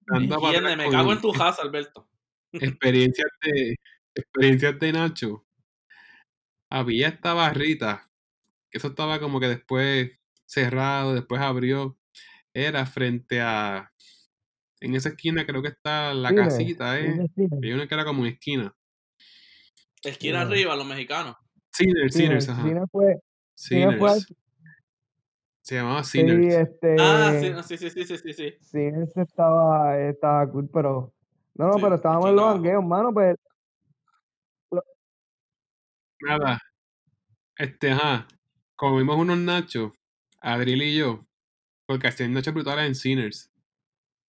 [0.07, 2.09] dando para atrás me cago en tu casa, Alberto.
[2.53, 3.77] experiencias de,
[4.15, 5.45] experiencias de Nacho.
[6.71, 8.11] Había esta barrita,
[8.71, 10.19] que eso estaba como que después
[10.55, 11.99] cerrado, después abrió.
[12.55, 13.91] Era frente a.
[14.81, 17.27] En esa esquina creo que está la casita, ¿eh?
[17.63, 18.75] Hay una que era como una esquina.
[20.03, 21.37] Esquina arriba, los mexicanos.
[21.73, 22.63] Sinners, Sinners, ajá.
[22.63, 23.17] cine fue,
[23.55, 24.27] Sinners.
[25.63, 26.55] Se llamaba sí, Sinners.
[26.55, 28.79] este Ah, sí, no, sí, sí, sí, sí, sí, sí.
[28.79, 31.15] ese estaba, estaba cool, pero
[31.55, 32.53] no, no, Sí, pero estábamos en los no.
[32.53, 33.37] jangueos, mano, pues
[36.21, 36.61] Nada.
[37.57, 38.27] Este, ajá.
[38.77, 39.93] Comimos unos nachos,
[40.45, 41.27] Adril y yo,
[41.87, 43.51] porque hacían nachos brutales en Sinners.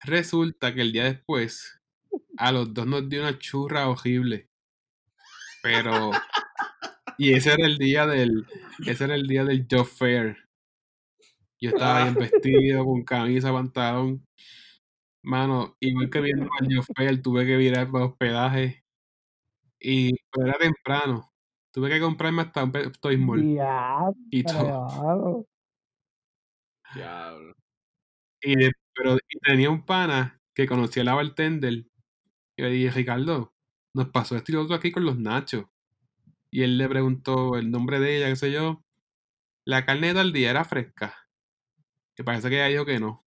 [0.02, 1.82] Resulta que el día después,
[2.38, 4.50] a los dos nos dio una churra horrible.
[5.62, 6.12] Pero.
[7.18, 8.46] Y ese era el día del.
[8.86, 10.38] Ese era el día del job fair.
[11.60, 14.26] Yo estaba bien vestido, con camisa, pantalón.
[15.22, 18.86] Mano, igual que viendo al job fair, tuve que virar para hospedaje.
[19.82, 21.30] Y pero era temprano.
[21.74, 23.98] Tuve que comprarme hasta un Toy Mall ya,
[24.30, 25.46] y todo.
[26.96, 27.54] Diablo.
[28.42, 28.56] Y
[28.96, 31.74] pero y tenía un pana que conocía a la bartender.
[32.58, 33.54] Y le dije, Ricardo,
[33.94, 35.66] nos pasó esto y lo otro aquí con los nachos.
[36.52, 38.84] Y él le preguntó el nombre de ella, qué sé yo.
[39.66, 41.16] La carne de tal día era fresca.
[42.16, 43.26] Que parece que ella dijo que no.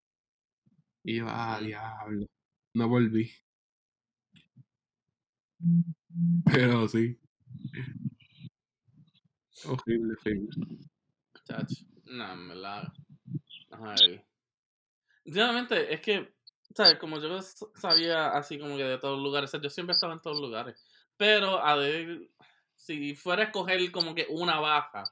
[1.05, 2.27] Y yo, ah, diablo.
[2.75, 3.31] No volví.
[6.45, 7.19] Pero sí.
[9.65, 10.79] Horrible, horrible.
[11.47, 11.85] Chacho.
[12.07, 12.93] No, en verdad.
[13.71, 14.23] Ay.
[15.25, 16.33] Sinceramente, es que
[16.75, 16.97] ¿sabes?
[16.99, 17.41] Como yo
[17.75, 20.41] sabía así como que de todos los lugares, o sea, yo siempre estaba en todos
[20.41, 20.85] lugares.
[21.17, 22.31] Pero, a ver,
[22.77, 25.05] si fuera a escoger como que una baja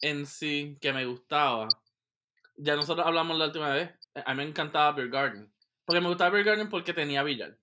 [0.00, 1.68] en sí que me gustaba,
[2.56, 5.52] ya nosotros hablamos la última vez, a mí me encantaba Beer Garden.
[5.84, 7.56] Porque me gustaba Beer Garden porque tenía billar.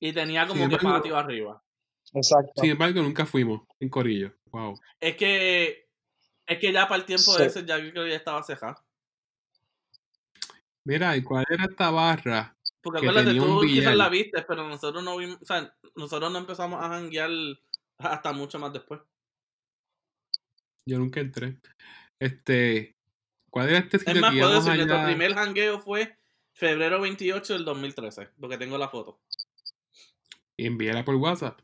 [0.00, 1.62] Y tenía como que patio arriba.
[2.12, 2.52] Exacto.
[2.56, 4.34] Sin embargo, nunca fuimos en Corillo.
[4.46, 4.78] Wow.
[5.00, 5.83] Es que,
[6.46, 7.38] es que ya para el tiempo Sí.
[7.40, 8.76] de ese ya creo que ya estaba cejado.
[10.84, 12.54] Mira, ¿y cuál era esta barra?
[12.82, 15.74] Porque que acuérdate, tenía un tú quizás la viste, pero nosotros no vimos, o sea,
[15.94, 17.30] nosotros no empezamos a janguear
[17.98, 19.00] hasta mucho más después.
[20.86, 21.56] Yo nunca entré.
[22.18, 22.94] Este,
[23.48, 25.06] ¿cuál era este Es sitio más, que puedo decir, nuestro allá?
[25.06, 26.18] primer jangueo fue
[26.52, 29.18] febrero 28 del 2013, porque tengo la foto.
[30.58, 31.58] Y enviarla por WhatsApp.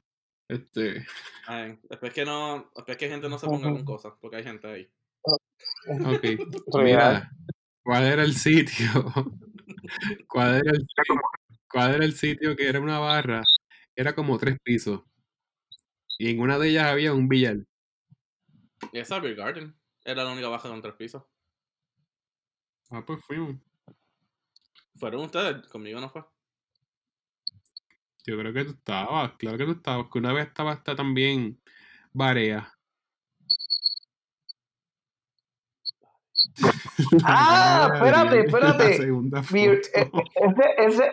[0.51, 1.07] Este,
[1.47, 4.67] Ay, después que no, después que gente no se ponga con cosas, porque hay gente
[4.67, 4.91] ahí.
[5.25, 6.23] ok.
[6.75, 6.85] Real.
[6.85, 7.31] Mira,
[7.85, 8.89] ¿cuál era el sitio?
[10.29, 10.87] ¿Cuál era el,
[11.71, 13.43] ¿Cuál era el sitio que era una barra?
[13.95, 15.03] Era como tres pisos.
[16.19, 17.59] Y en una de ellas había un billar.
[18.93, 21.23] Y esa Beer Garden era la única baja con tres pisos.
[22.91, 23.55] Ah, pues fuimos.
[24.97, 26.25] Fueron ustedes, conmigo no fue.
[28.27, 31.59] Yo creo que tú estabas, claro que tú estabas, que una vez estaba hasta también
[32.13, 32.73] Barea.
[37.25, 38.91] Ah, espérate, espérate.
[38.91, 39.89] La segunda Mi- foto.
[39.95, 41.11] eh, ese, ese,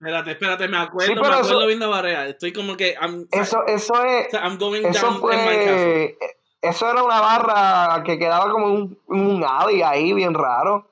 [0.00, 2.26] Espérate, espérate, me acuerdo, pero me eso- acuerdo viendo Barea.
[2.28, 6.16] Estoy como que, I'm, eso, eso es, I'm going eso down in my castle.
[6.18, 6.18] fue,
[6.62, 10.89] eso era una barra que quedaba como un, un alley ahí, bien raro.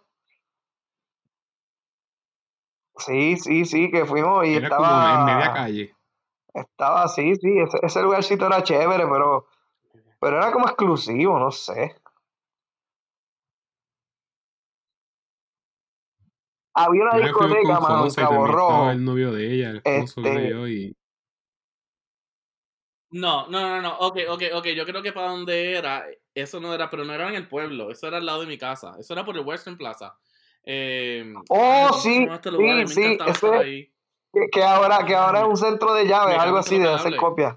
[2.99, 5.95] Sí, sí, sí, que fuimos y Era como en media estaba, calle.
[6.53, 9.47] estaba así, sí, ese, ese lugarcito era chévere, pero,
[10.21, 11.95] pero era como exclusivo, no sé.
[16.75, 18.69] Había una Yo discoteca, mano, en Cabo Rojo.
[18.73, 20.97] estaba el novio de ella, el esposo Este- de y
[23.11, 26.75] No, no, no, no, ok, ok, ok, yo creo que para donde era, eso no
[26.75, 29.15] era, pero no era en el pueblo, eso era al lado de mi casa, eso
[29.15, 30.19] era por el Western Plaza.
[30.71, 33.93] Eh, Oh, ay, ¿cómo se sí, este sí, sí, ese-.
[34.31, 37.17] Que, que ahora, que ahora es un centro de llaves, Me algo así, de hacer
[37.17, 37.57] copias.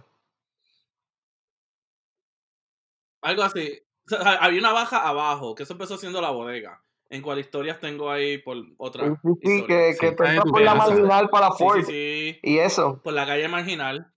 [3.22, 3.82] Algo así.
[4.06, 6.82] O sea, había una baja abajo, que eso empezó siendo la bodega.
[7.10, 10.88] En cual historias tengo ahí por otra Sí, sí, que, tu por la casa.
[10.88, 12.40] marginal para Ford sí, sí.
[12.42, 13.02] y eso.
[13.04, 14.14] Por la calle marginal.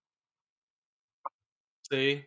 [1.91, 2.25] Sí.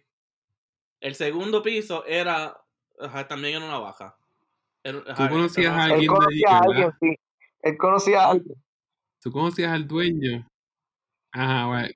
[1.00, 2.62] El segundo piso era
[3.00, 4.17] ajá, también en una baja.
[4.92, 7.16] Tú conocías a Él alguien de allí, conocía a alguien, sí.
[7.62, 8.64] Él conocía a alguien.
[9.22, 10.48] Tú conocías al dueño.
[11.32, 11.90] Ajá, bueno.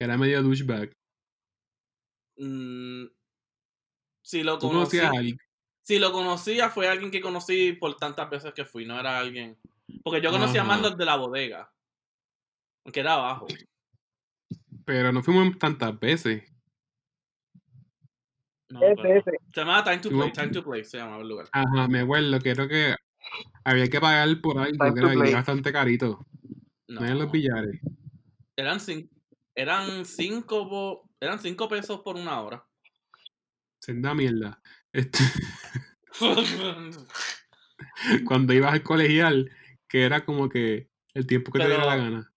[0.00, 0.92] Era medio douchebag.
[2.36, 3.06] Mm,
[4.22, 5.38] si lo Tú conocí, conocías a alguien.
[5.82, 9.58] si lo conocía fue alguien que conocí por tantas veces que fui, no era alguien.
[10.04, 11.72] Porque yo conocía más los de la bodega.
[12.92, 13.46] Que era abajo.
[14.84, 16.44] Pero no fuimos tantas veces.
[18.70, 19.18] No, me Ese, acuerdo.
[19.20, 19.30] ese.
[19.54, 21.48] Se llamaba Time to Play, Time to Play se llamaba el lugar.
[21.52, 22.94] Ajá, me acuerdo que creo que
[23.64, 25.34] había que pagar por algo Time que era, play.
[25.34, 26.26] bastante carito.
[26.88, 27.80] No, No, eran los billares.
[28.56, 29.14] eran cinco,
[29.54, 32.64] eran cinco, eran cinco pesos por una hora.
[33.80, 34.60] Senda mierda.
[34.92, 35.18] Este,
[38.26, 39.50] cuando ibas al colegial,
[39.88, 42.32] que era como que el tiempo que te diera la gana.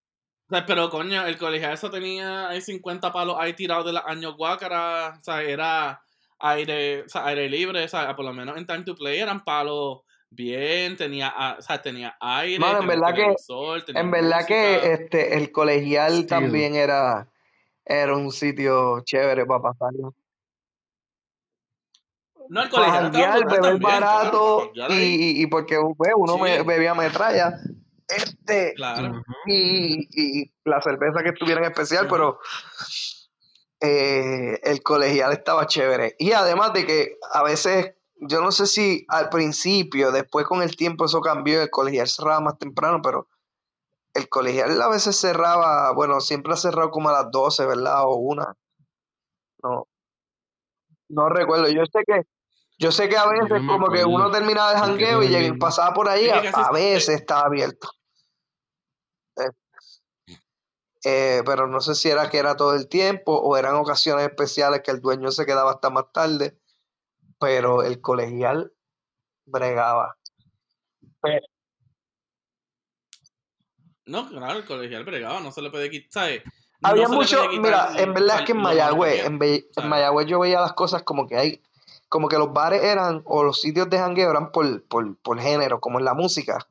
[0.50, 4.04] O sea, pero coño, el colegial eso tenía ahí 50 palos ahí tirados de los
[4.06, 5.17] años guácara.
[5.20, 6.02] O sea, era
[6.42, 7.84] aire, o sea, aire libre.
[7.84, 10.00] O sea, por lo menos en Time to Play eran palos
[10.30, 14.94] bien, tenía, o sea, tenía aire, Mano, en tenía verdad que- tenía En verdad que
[14.94, 16.28] este, el colegial Steel.
[16.28, 17.28] también era,
[17.86, 20.14] era un sitio chévere para pasarlo.
[22.50, 26.64] No, el Para colegial brutal beber claro, para barato y, y, porque pues, uno me,
[26.64, 27.54] bebía metralla.
[28.08, 29.22] Este, Claro.
[29.46, 30.08] Y,
[30.44, 32.40] y la cerveza que estuviera en especial, pero
[33.82, 36.15] eh, el colegial estaba chévere.
[36.20, 40.76] Y además de que a veces, yo no sé si al principio, después con el
[40.76, 43.28] tiempo eso cambió, el colegial cerraba más temprano, pero
[44.13, 48.04] el colegial a veces cerraba, bueno, siempre ha cerrado como a las 12, ¿verdad?
[48.06, 48.56] O una.
[49.63, 49.88] No,
[51.10, 51.67] no recuerdo.
[51.70, 52.22] Yo sé que,
[52.78, 56.08] yo sé que a veces no como que uno terminaba el jangueo y pasaba por
[56.08, 57.89] ahí, a veces estaba abierto.
[61.04, 64.82] Eh, pero no sé si era que era todo el tiempo o eran ocasiones especiales
[64.84, 66.60] que el dueño se quedaba hasta más tarde,
[67.40, 68.72] pero el colegial
[69.46, 70.18] bregaba.
[74.06, 76.44] No, claro, el colegial bregaba, no se le puede quitar.
[76.84, 79.90] Había mucho, mira, en verdad es que en Mayagüez, en, Be- en.
[79.90, 81.62] Mayagüez yo veía las cosas como que hay,
[82.10, 85.80] como que los bares eran, o los sitios de jangueo eran por, por, por género,
[85.80, 86.68] como en la música.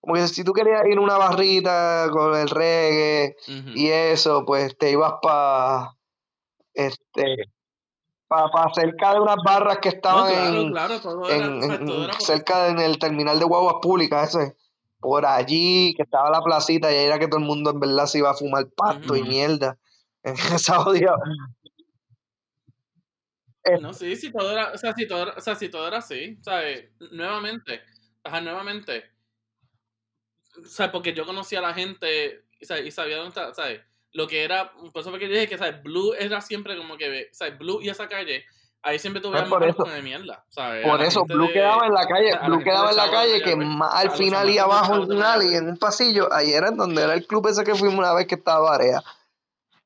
[0.00, 3.36] Como que si tú querías ir a una barrita con el reggae
[3.74, 5.90] y eso, pues te ibas para
[6.72, 7.36] este
[8.26, 12.14] para cerca de unas barras que No, estaban claro, en, claro, era, en- en- por
[12.22, 14.56] cerca en el terminal de guaguas públicas ese
[15.00, 18.06] por allí que estaba la placita y ahí era que todo el mundo en verdad
[18.06, 19.76] se iba a fumar pasto y mierda
[20.22, 21.16] en esa jodida.
[23.80, 26.38] No, sí, sí, todo era, o sea, sí, todo o sea, sí, todo era así,
[26.42, 26.90] ¿sabes?
[27.12, 27.80] Nuevamente,
[28.24, 29.04] ajá, nuevamente,
[30.64, 33.80] o sea, porque yo conocía a la gente, y sabía dónde estaba, ¿sabes?
[34.12, 35.82] Lo que era, por eso fue que yo dije que, ¿sabes?
[35.82, 37.56] Blue era siempre como que, ¿sabes?
[37.58, 38.44] Blue y esa calle,
[38.82, 40.44] ahí siempre tuve más eso- de mierda,
[40.84, 43.54] por eso Blue de- quedaba en la calle la Blue quedaba en la calle que
[43.54, 45.58] más al final y abajo en un alley Mayagüez.
[45.58, 48.36] en un pasillo ahí era donde era el club ese que fuimos una vez que
[48.36, 49.02] estaba Barea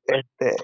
[0.06, 0.56] este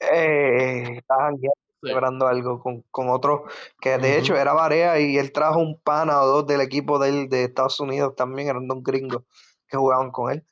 [0.00, 1.88] eh, estaba jangueando, Sí.
[1.88, 3.44] celebrando algo con, con otro
[3.80, 7.08] que de hecho era Barea y él trajo un pana o dos del equipo de
[7.08, 9.24] él de Estados Unidos también eran dos gringos
[9.72, 10.44] que jugaban con él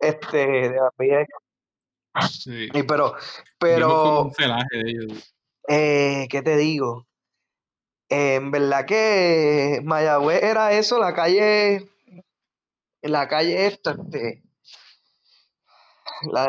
[0.00, 0.92] este de la.
[2.28, 2.68] Sí.
[2.74, 3.14] y pero
[3.58, 5.34] pero un celaje de ellos.
[5.68, 7.06] eh, ¿qué te digo?
[8.08, 11.88] Eh, en verdad que Mayagüez era eso, la calle,
[13.02, 14.42] la calle esta, este,
[16.32, 16.48] la,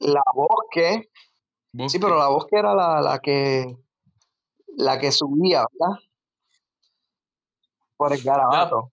[0.00, 1.08] la bosque, sí,
[1.72, 1.98] Bosque.
[1.98, 3.74] pero la bosque era la, la que,
[4.76, 5.98] la que subía, ¿verdad?
[7.96, 8.92] Por el garabato,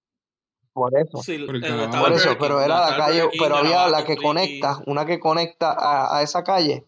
[0.76, 4.82] por eso, Sí, Por por eso, pero era la calle, pero había la que conecta,
[4.88, 6.86] una que conecta a, a esa calle,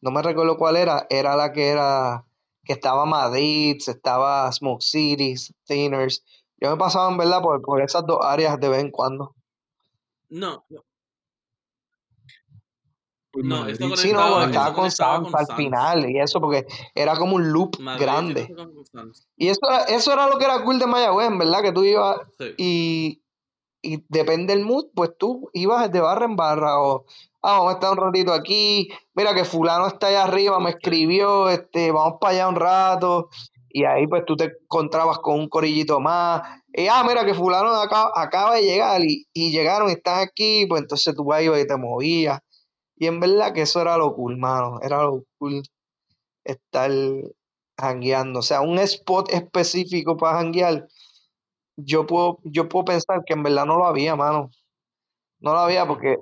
[0.00, 2.24] no me recuerdo cuál era, era la que era,
[2.64, 6.24] que estaba Madrid, estaba Smoke City, Thinners.
[6.60, 9.34] Yo me pasaba en verdad por, por esas dos áreas de vez en cuando.
[10.28, 10.84] No, no,
[13.42, 13.96] no, esto.
[13.96, 17.80] Sí, no, eso estaba con Sans al final y eso, porque era como un loop
[17.80, 18.54] Madrid grande.
[19.36, 21.84] Y eso era, eso era lo que era cool de Mayagüez, en verdad, que tú
[21.84, 22.54] ibas Sí.
[22.58, 23.23] y,
[23.84, 27.04] y depende del mood, pues tú ibas de barra en barra o,
[27.42, 31.50] ah, vamos a estar un ratito aquí, mira que fulano está allá arriba, me escribió,
[31.50, 33.28] este, vamos para allá un rato,
[33.68, 36.42] y ahí pues tú te encontrabas con un corillito más,
[36.72, 40.66] y ah, mira que fulano acaba, acaba de llegar y, y llegaron y están aquí,
[40.66, 42.40] pues entonces tú ibas y te movías,
[42.96, 45.62] y en verdad que eso era lo cool, mano, era lo cool
[46.44, 46.90] estar
[47.78, 50.86] jangueando, o sea, un spot específico para janguear,
[51.76, 54.50] yo puedo, yo puedo pensar que en verdad no lo había, mano.
[55.40, 56.18] No lo había porque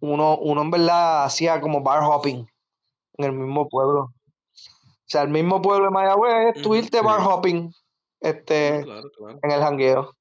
[0.00, 2.46] uno, uno en verdad hacía como bar hopping
[3.18, 4.00] en el mismo pueblo.
[4.02, 7.04] O sea, el mismo pueblo de Mayagüez, tú Ujú, irte sí.
[7.04, 7.70] bar hopping
[8.20, 9.38] este, claro, claro.
[9.42, 10.14] en el jangueo.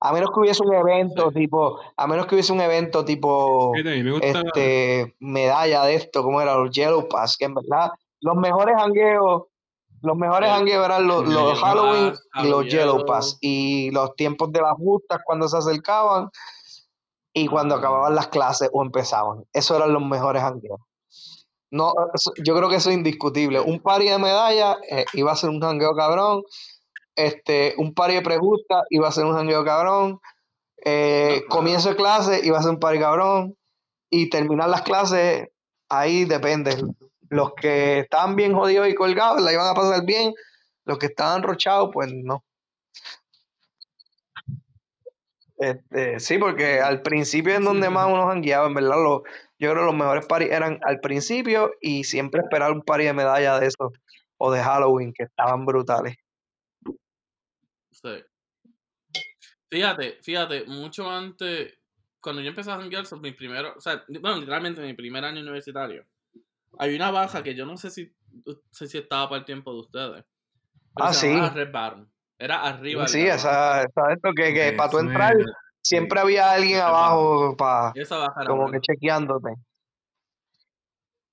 [0.00, 1.40] A menos que hubiese un evento Sí.
[1.40, 6.54] tipo, a menos que hubiese un evento tipo me este medalla de esto, como era
[6.54, 9.44] los Yellow Pass, que en verdad los mejores jangueos,
[10.02, 13.04] los mejores jangueos eran los, el los Halloween y los Yellow.
[13.06, 16.30] Pass y los tiempos de las justas cuando se acercaban
[17.32, 17.78] y cuando Ah.
[17.78, 19.44] acababan las clases o empezaban.
[19.52, 20.80] Esos eran los mejores jangueos.
[21.70, 23.60] No, eso- yo creo que eso es indiscutible.
[23.60, 26.42] Un party de medalla eh, iba a ser un jangueo cabrón.
[27.14, 30.20] Este, un party de prejusta iba a ser un jangueo cabrón.
[30.84, 33.56] Eh, comienzo de clase iba a ser un party cabrón.
[34.10, 35.48] Y terminar las clases,
[35.90, 36.82] ahí depende.
[37.30, 40.34] Los que estaban bien jodidos y colgados la iban a pasar bien.
[40.84, 42.44] Los que estaban rochados, pues no.
[45.58, 49.02] Este, sí, porque al principio es donde más uno jangueaba, en verdad.
[49.02, 49.22] Los,
[49.58, 53.12] yo creo que los mejores parties eran al principio y siempre esperar un party de
[53.12, 53.92] medalla de eso
[54.36, 56.16] o de Halloween que estaban brutales.
[57.90, 58.24] Sí.
[59.68, 61.74] Fíjate, fíjate, mucho antes,
[62.20, 65.42] cuando yo empecé a janguear, son mis primeros, o sea, bueno, literalmente mi primer año
[65.42, 66.06] universitario,
[66.78, 68.14] hay una baja que yo no sé si,
[68.70, 70.24] sé si estaba para el tiempo de ustedes.
[70.94, 71.34] Pero Ah, sí.
[71.54, 72.10] Red Baron.
[72.38, 75.34] Era arriba Sí, esa, esa esto que, que para tú entrar
[75.82, 79.50] siempre había alguien abajo para Esa baja era como que chequeándote.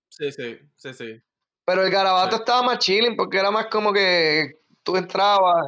[0.10, 1.22] Sí, sí, sí, sí.
[1.66, 2.42] Pero el garabato Sí.
[2.42, 4.54] estaba más chilling porque era más como que
[4.84, 5.68] tú entrabas,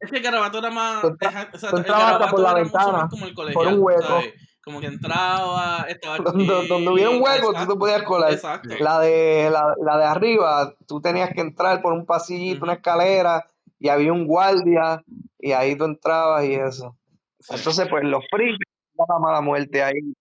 [0.00, 1.00] Es que el garabato era más.
[1.02, 3.66] Tú entra- o sea, tú entrabas hasta garabato por la ventana, más como el por
[3.68, 4.02] un hueco.
[4.02, 4.34] ¿sabes?
[4.62, 8.32] Como que entraba, estaba donde, donde hubiera un hueco, tú te podías colar.
[8.32, 8.74] Exacto.
[8.78, 13.50] La de, la, la de arriba, tú tenías que entrar por un pasillito, una escalera,
[13.78, 15.02] y había un guardia,
[15.38, 16.96] y ahí tú entrabas y eso.
[17.40, 18.58] Sí, Entonces, pues los frikis,
[18.96, 20.14] la mala muerte ahí.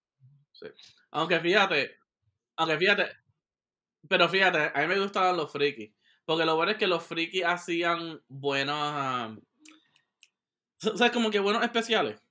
[0.53, 0.67] sí.
[1.11, 1.91] Aunque fíjate,
[2.55, 3.05] aunque fíjate,
[4.07, 5.93] pero fíjate, a mí me gustaban los frikis.
[6.25, 8.75] Porque lo bueno es que los frikis hacían buenos.
[8.77, 9.35] ah,
[10.91, 12.21] o sea, como que buenos especiales.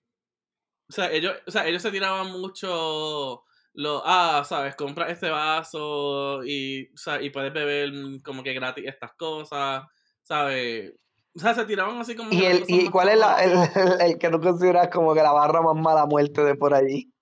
[0.91, 6.45] O sea, ellos, o sea, ellos se tiraban mucho lo, ah, sabes, compra este vaso
[6.45, 7.93] y, o sea, y puedes beber
[8.25, 9.85] como que gratis estas cosas,
[10.23, 10.93] ¿sabes?
[11.37, 12.33] O sea, se tiraban así como...
[12.33, 15.31] ¿Y, el, y cuál es la, el, el- el que tú consideras como que la
[15.33, 17.13] barra más mala muerte de por allí?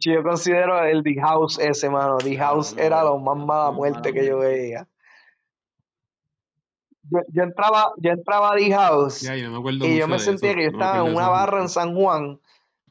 [0.00, 2.16] Yo considero el The House ese, mano.
[2.18, 4.88] The Ah, House no, era lo más mala muerte que yo veía.
[7.10, 10.56] Yo, yo entraba, yo entraba a The House yo no y yo me sentía eso.
[10.58, 11.68] que yo No estaba en una barra en.
[11.68, 12.40] San Juan,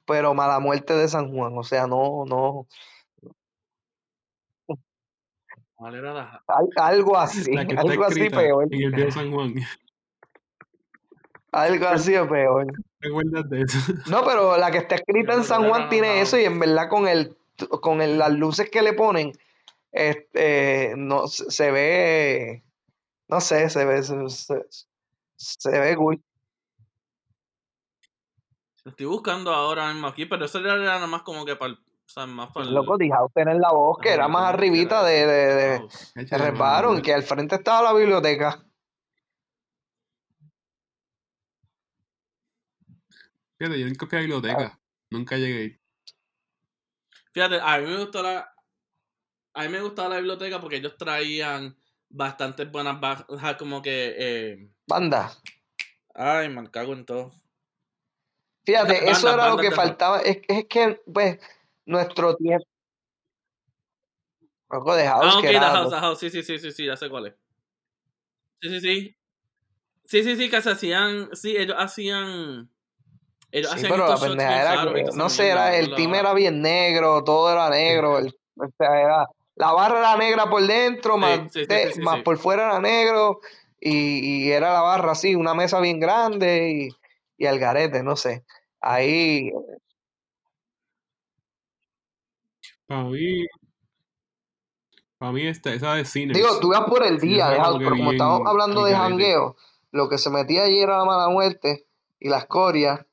[0.06, 1.58] pero mala muerte de San Juan.
[1.58, 2.68] O sea, no, no.
[5.76, 8.68] ¿Cuál era la- al- algo así, La que está algo así peor.
[8.72, 9.54] en el viejo San Juan.
[11.52, 12.68] Algo así de peor.
[13.00, 13.94] ¿Te acuerdas de eso?
[14.10, 16.90] No, pero la que está escrita en San ¿cuál Juan tiene eso y en verdad
[16.90, 17.36] con el
[17.82, 19.32] con el- las luces que le ponen
[19.92, 22.64] este no se se ve
[23.28, 24.66] no sé, se ve se, se-
[25.36, 26.24] se ve cool.
[28.86, 31.78] Lo estoy buscando ahora mismo aquí, pero eso era nada más como que para el...
[31.78, 32.74] O sea, más para el...
[32.74, 36.14] Loco, House en la voz que era ¿cómo más arribita era de, de, de, House.
[36.96, 38.62] de que al frente estaba la biblioteca.
[43.58, 44.80] Fíjate, yo nunca fui a la biblioteca.
[45.12, 45.80] Nunca llegué ahí.
[47.34, 48.54] Fíjate, a mí me gustó la...
[49.54, 51.78] A mí me gustaba la biblioteca porque ellos traían
[52.14, 54.16] bastantes buenas bajas, como que...
[54.18, 54.70] Eh...
[54.88, 55.32] Banda.
[56.14, 57.32] Ay, me cago en todo.
[58.66, 60.20] Fíjate, Bandas, eso era lo bandas que de faltaba.
[60.22, 61.40] Es, es que, pues,
[61.86, 62.66] nuestro tiempo.
[64.70, 65.70] House, Ah, ok, The era.
[65.70, 67.34] House, The House, sí, sí, sí, sí, sí, ya sé cuál es.
[68.62, 69.16] Sí, sí, sí.
[70.06, 72.70] Sí, sí, sí, que se hacían, sí, ellos hacían,
[73.52, 76.62] ellos Sí, hacían pero la pendeja era que, no sé, era, el team era bien
[76.62, 81.52] negro, todo era negro, el- o sea, era, la barra era negra por dentro, más,
[81.52, 83.40] sí, sí, te- sí, sí, más por fuera era negro,
[83.80, 86.90] y, y era la barra así, una mesa bien grande, y,
[87.38, 88.44] y al garete, no sé.
[88.82, 89.52] Ahí,
[92.88, 93.46] Para mí,
[95.18, 96.60] para mí esta, esa de digo, Sinners.
[96.60, 99.56] tú ibas por el día de House, pero como estamos hablando de jangueo,
[99.92, 101.86] lo que se metía allí era la mala muerte
[102.20, 103.06] y la escoria,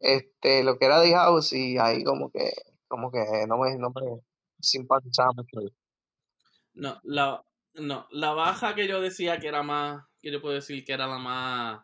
[0.00, 2.52] este, lo que era de House, y ahí como que,
[2.88, 4.20] como que no me, no me
[4.60, 5.60] simpatizaba mucho.
[6.76, 7.42] No, la,
[7.74, 11.06] no, la baja que yo decía que era más, que yo puedo decir que era
[11.06, 11.80] la más,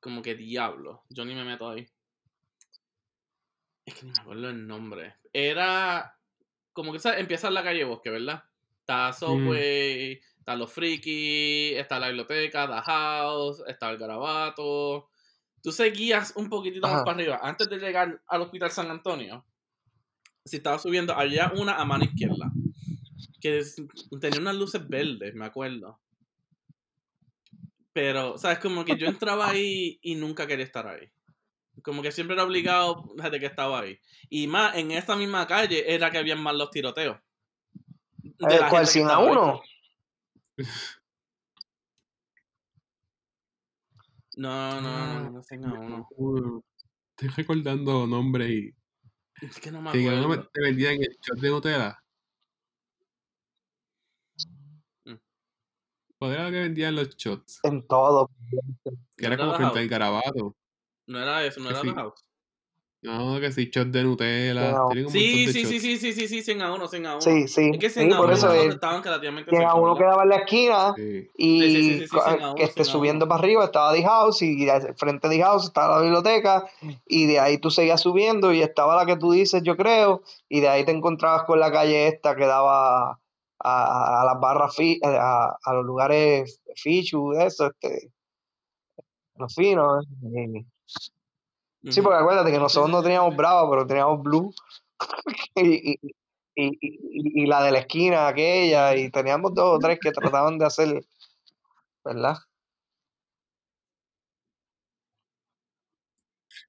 [0.00, 1.88] como que diablo, yo ni me meto ahí.
[3.84, 5.16] Es que ni me acuerdo el nombre.
[5.32, 6.16] Era,
[6.72, 7.20] como que ¿sabes?
[7.20, 8.44] empieza en la calle Bosque, ¿verdad?
[8.80, 15.08] Está Subway, está Los Friki, está la biblioteca, The House, está el Garabato.
[15.60, 17.40] Tú seguías un poquitito más para arriba.
[17.42, 19.44] Antes de llegar al Hospital San Antonio,
[20.44, 22.52] si estaba subiendo, había una a mano izquierda.
[23.42, 23.76] Que es-
[24.20, 26.00] tenía unas luces verdes, me acuerdo.
[27.92, 28.58] Pero, ¿sabes?
[28.60, 31.10] Como que yo entraba ahí y nunca quería estar ahí.
[31.82, 33.98] Como que siempre era obligado desde que estaba ahí.
[34.30, 37.18] Y más, en esa misma calle era que habían más los tiroteos.
[38.22, 39.32] De Eh, la ¿Cuál gente que 100 a estaba ahí.
[39.32, 39.62] 1?
[44.36, 46.08] No, no, no, no, no, 100 a uno.
[46.16, 46.62] Uh,
[47.10, 48.74] Estoy recordando nombres y.
[49.42, 50.48] Es que no me- acuerdo.
[50.52, 52.01] te vendían el shot de Nutella.
[56.22, 57.58] ¿Cuál era lo que vendían los shots?
[57.64, 58.30] En todo.
[59.16, 60.54] Que era ¿No como frente al garabato.
[61.08, 61.88] No era eso, no Que era sí.
[61.88, 62.24] The House.
[63.04, 64.70] No, que sí, shot de Nutella.
[64.70, 64.86] No.
[64.86, 65.82] Un Sí, de sí, sí, shots.
[65.82, 67.20] sí, sí, sí, sí, 100 a 1, 100 a 1.
[67.22, 67.70] Sí, sí.
[67.74, 69.94] Es que Sí, 100 a por 1 eso es estaban relativamente 100 a cerca, 1
[69.94, 69.98] ¿verdad?
[70.06, 71.30] quedaba en la esquina Sí.
[71.36, 72.98] y Sí, sí, sí, sí, co- 100 a 1, que esté 100 a 1.
[73.00, 74.66] subiendo para arriba estaba The House y
[74.96, 76.64] frente de The House estaba la biblioteca
[77.08, 80.60] y de ahí tú seguías subiendo y estaba la que tú dices, yo creo, y
[80.60, 83.18] de ahí te encontrabas con la calle esta que daba
[83.64, 88.12] a, a- las barras, fi- a, a los lugares fichu, eso, este,
[89.36, 90.06] los finos.
[90.22, 90.66] y-
[91.90, 93.34] Sí, porque acuérdate que nosotros no teníamos.
[93.36, 94.52] Brava, pero teníamos Blue
[95.56, 96.12] y, y,
[96.54, 101.04] y, la de la esquina aquella y teníamos dos o tres que trataban de hacer,
[102.04, 102.36] ¿verdad?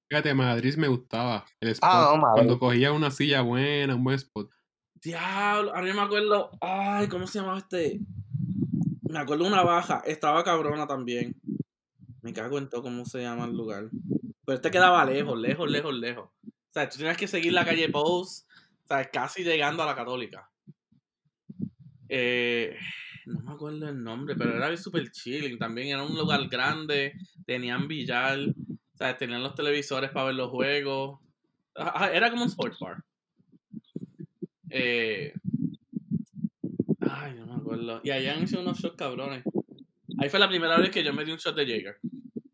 [0.10, 1.46] Fíjate, Madrid me gustaba.
[1.60, 1.90] El spot.
[1.92, 2.34] Ah, no, madre.
[2.36, 4.50] Cuando cogía una silla buena, un buen spot.
[5.04, 6.52] Diablo, a mí me acuerdo.
[6.62, 8.00] Ay, ¿cómo se llamaba este?
[9.02, 10.02] Me acuerdo una baja.
[10.06, 11.36] Estaba cabrona también.
[12.22, 13.90] Me cago en todo cómo se llama el lugar.
[14.46, 16.30] Pero este quedaba lejos, lejos, lejos, lejos.
[16.46, 18.50] O sea, tú tienes que seguir la calle Post.
[18.86, 20.50] O sea, casi llegando a la Católica.
[22.08, 22.78] Eh,
[23.26, 25.60] no me acuerdo el nombre, pero era super chilling.
[25.60, 27.14] También era un lugar grande.
[27.46, 28.40] Tenían billar.
[28.40, 31.20] O sea, tenían los televisores para ver los juegos.
[31.76, 33.04] Ajá, Era como un sports bar.
[34.76, 35.34] Eh,
[37.00, 38.02] ay, no me acuerdo.
[38.04, 39.44] Y allá han hecho unos shots cabrones.
[40.18, 41.98] Ahí fue la primera vez que yo me di un shot de Jaeger.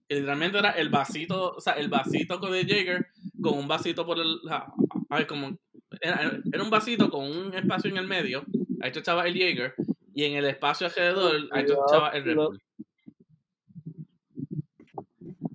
[0.07, 3.07] Que literalmente era el vasito, o sea, el vasito con de Jaeger
[3.41, 4.37] con un vasito por el.
[4.49, 5.57] A ver, como.
[6.01, 8.43] Era, era un vasito con un espacio en el medio.
[8.81, 9.73] Ahí tú echabas el Jaeger.
[10.13, 12.61] Y en el espacio alrededor, ahí tú echabas el Red Bull.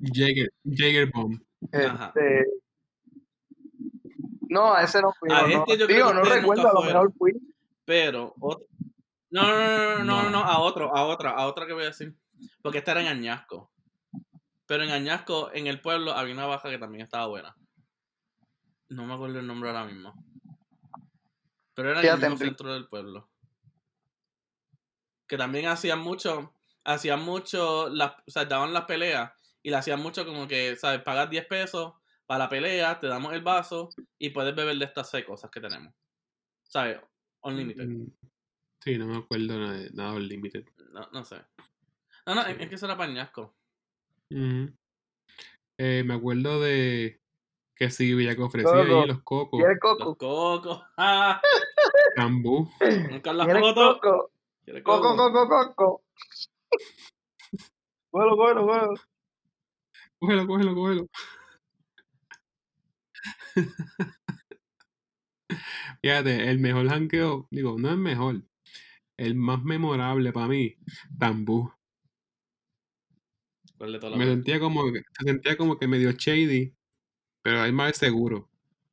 [0.01, 1.41] Jaeger, Jaeger Bomb.
[1.73, 2.12] Ajá.
[2.15, 2.47] Este,
[4.55, 5.29] no, a ese no fui.
[5.33, 7.33] A no, este yo creo Digo, que no recuerdo, a lo mejor fui.
[7.85, 8.67] Pero, otro-
[9.31, 10.31] no, no, no, no, no, no, No.
[10.31, 12.15] no, a otro, a otra, a otra que voy a decir.
[12.63, 13.71] Porque esta era en Añasco.
[14.67, 17.55] Pero en Añasco, en el pueblo, había una baja que también estaba buena.
[18.89, 20.15] No me acuerdo el nombre ahora mismo.
[21.75, 23.29] Pero era en el mismo centro del pueblo.
[25.27, 26.53] Que también hacían mucho,
[26.85, 29.33] hacían mucho, las, o sea, daban las peleas
[29.63, 31.03] y le hacían mucho como que, ¿sabes?
[31.03, 31.95] Pagas 10 pesos
[32.27, 35.61] para la pelea, te damos el vaso y puedes beber de estas seis cosas que
[35.61, 35.93] tenemos.
[36.62, 37.01] ¿Sabes?
[37.43, 37.87] Unlimited.
[37.87, 38.07] Mm,
[38.83, 40.66] Sí, no me acuerdo nada de nada del Limited.
[40.93, 41.37] No, no sé.
[42.27, 43.55] No, no, es es que eso era pañasco.
[44.31, 44.75] Ujú.
[45.79, 47.18] Eh, me acuerdo de
[47.75, 50.16] que sí, Villa que ofrecía ahí los cocos, ¿Quieres Los coco?
[50.18, 50.83] cocos.
[50.99, 51.41] Ah,
[52.14, 52.70] cambú.
[53.11, 53.95] buscar las ¿Quieres fotos.
[54.01, 54.31] coco?
[54.64, 55.33] ¿Quieres Coco, coco?
[55.33, 56.03] coco, coco.
[58.11, 58.95] Cógelo, cógelo, cógelo.
[60.18, 61.07] Cógelo, cógelo, cógelo.
[66.03, 68.43] Fíjate, el mejor jangueo, digo, no es mejor,
[69.17, 70.77] el más memorable para mí,
[71.19, 71.73] Tambú.
[73.79, 76.75] ¿Cuál de todos los Me sentía como que, se sentía como que medio shady,
[77.43, 78.49] pero hay más seguro.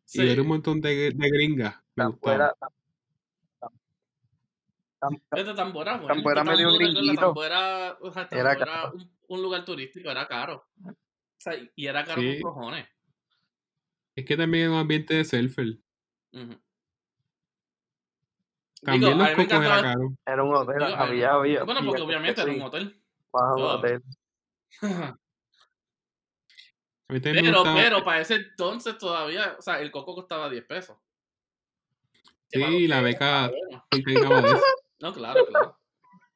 [0.05, 0.21] Sí.
[0.21, 2.35] Y ver un montón de, de gringas, me gustaba.
[2.35, 2.71] era- tam-
[4.99, 6.07] tam- Este tambora, bueno.
[6.13, 7.21] Tambo era medio Tambo, recuerda, gringuito.
[7.21, 10.65] Tambo era, o sea, Era era un, un lugar turístico, era caro.
[10.85, 10.93] O
[11.37, 12.39] sea, y era caro Sí.
[12.41, 12.87] con cojones.
[14.15, 15.77] Es que también es un ambiente de surfer.
[16.33, 16.59] Ujú.
[18.83, 20.13] También Digo, los cocos era caro.
[20.25, 21.63] Era un hotel, Digo, había, había.
[21.63, 23.01] Bueno, porque obviamente era un hotel.
[23.31, 24.03] bajo un hotel.
[27.07, 30.97] Pero, gustaba- pero para ese entonces todavía, o sea, el coco costaba 10 pesos.
[32.47, 33.51] Sí, la beca.
[35.01, 35.80] No, claro, claro.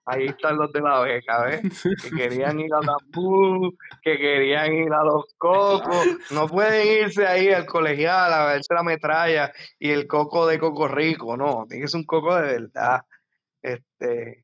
[0.06, 1.84] Ahí están los de la beca, ¿ves?
[2.04, 6.06] Que querían ir a Tambú, que querían ir a los cocos.
[6.32, 10.88] No pueden irse ahí al colegial a verse la metralla y el coco de Coco
[10.88, 11.66] Rico, no.
[11.68, 13.02] Tiene que ser un coco de verdad.
[13.62, 14.44] Este.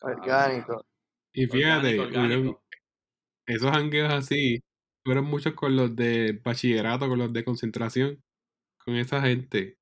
[0.00, 0.84] Orgánico.
[1.32, 2.40] Y fíjate, Orgánico, orgánico.
[2.40, 2.58] hubieron-
[3.46, 4.62] esos jangueos así
[5.04, 8.22] fueron muchos con los de bachillerato, con los de concentración,
[8.84, 9.76] con esa gente.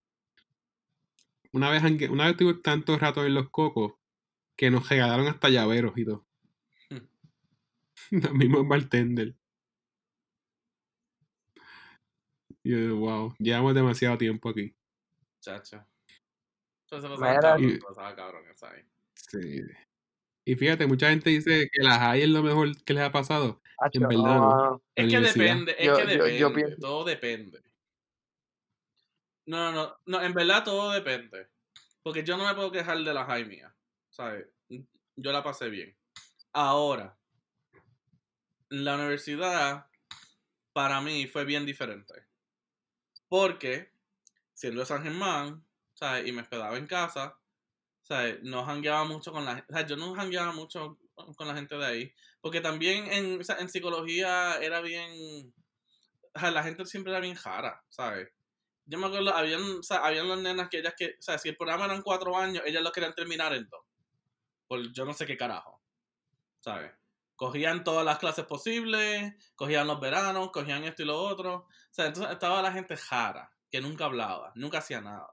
[1.53, 3.95] Una vez, una vez tuve tanto rato en los cocos
[4.57, 6.27] que nos regalaron hasta llaveros y todo.
[8.11, 9.35] Los mismos bartender.
[12.63, 14.75] Y yo, wow, llevamos demasiado tiempo aquí.
[15.41, 15.85] Chacho.
[16.89, 18.43] Pasaba cabrón, pasaba cabrón.
[19.15, 19.61] Sí.
[20.45, 23.61] Y fíjate, mucha gente dice que la high es lo mejor que les ha pasado.
[23.93, 24.83] En verdad, no, no.
[24.95, 27.63] Es que depende, es Yo- que yo- yo depende, pienso- todo depende.
[29.47, 31.49] No, no, no, en verdad todo depende.
[32.03, 33.75] Porque yo no me puedo quejar de la high mía,
[34.11, 34.47] ¿sabes?
[35.17, 35.97] Yo la pasé bien.
[36.53, 37.17] Ahora,
[38.69, 39.87] la universidad
[40.73, 42.27] para mí fue bien diferente.
[43.29, 43.93] Porque,
[44.53, 45.65] siendo San Germán,
[45.95, 46.27] ¿sabes?
[46.27, 47.39] Y me hospedaba en casa,
[48.03, 48.43] ¿sabes?
[48.43, 49.73] No jangueaba mucho con la gente.
[49.73, 50.99] O sea, yo no jangueaba mucho
[51.37, 52.15] con la gente de ahí.
[52.41, 55.55] Porque también en, o sea, en psicología era bien.
[56.35, 58.29] O sea, la gente siempre era bien jara, ¿sabes?
[58.85, 61.17] Yo me acuerdo, habían, o habían las nenas que ellas que.
[61.19, 63.83] O sea, si el programa eran cuatro años, ellas lo querían terminar en dos.
[64.69, 65.83] Por yo no sé qué carajo.
[66.61, 66.93] ¿Sabes?
[67.37, 71.55] Cogían todas las clases posibles, cogían los veranos, cogían esto y lo otro.
[71.57, 75.29] O sea, entonces estaba la gente jara, que nunca hablaba, nunca hacía nada.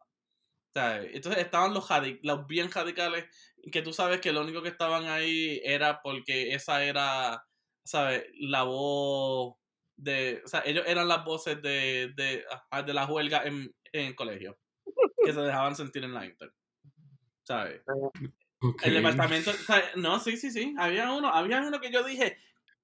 [0.74, 1.12] ¿Sabes?
[1.16, 3.26] Entonces estaban los, jadi- los bien radicales,
[3.72, 7.45] que tú sabes que lo único que estaban ahí era porque esa era,
[7.84, 8.26] ¿sabes?
[8.39, 9.58] La voz
[10.00, 10.41] de.
[10.45, 12.45] O sea, ellos eran las voces de, de,
[12.86, 14.58] de la huelga en, en el colegio,
[15.26, 16.54] que se dejaban sentir en la inter.
[17.43, 17.82] ¿Sabes?
[18.62, 18.82] Ok.
[18.84, 19.52] El departamento,
[19.95, 20.76] no, sí, sí, sí.
[20.78, 22.38] Había uno, había uno que yo dije,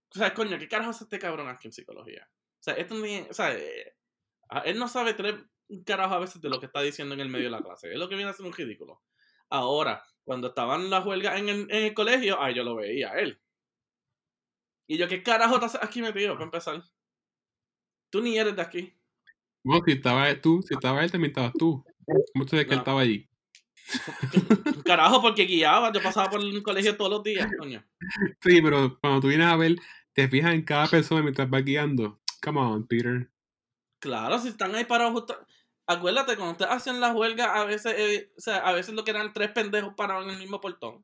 [0.09, 2.27] o sea, coño, ¿qué carajo hace este cabrón aquí en psicología?
[2.31, 3.95] O sea, esto ni, o sea, eh,
[4.49, 5.35] a- él no sabe tres
[5.85, 7.91] carajos a veces de lo que está diciendo en el medio de la clase.
[7.91, 9.03] Es lo que viene a ser un ridículo.
[9.49, 13.19] Ahora, cuando estaban las huelgas en el, en el colegio, ahí yo lo veía a
[13.19, 13.39] él.
[14.87, 16.81] Y yo, ¿qué carajo haces aquí metido para empezar?
[18.09, 18.93] Tú ni eres de aquí.
[19.63, 21.83] Bueno, si estaba tú, si estaba él, también estabas tú.
[22.33, 22.81] ¿Cómo tú sabes que él No.
[22.81, 23.27] estaba allí?
[24.85, 27.83] Carajo, porque guiaba, yo pasaba por el colegio todos los días, coño.
[28.41, 29.75] Sí, pero cuando tú vienes a ver,
[30.13, 32.19] te fijas en cada persona mientras vas guiando.
[32.43, 33.29] Come on, Peter.
[33.99, 35.37] Claro, si están ahí parados justo.
[35.87, 39.11] Acuérdate, cuando ustedes hacen la huelga, a veces, eh, o sea, a veces lo que
[39.11, 41.03] eran tres pendejos parados en el mismo portón.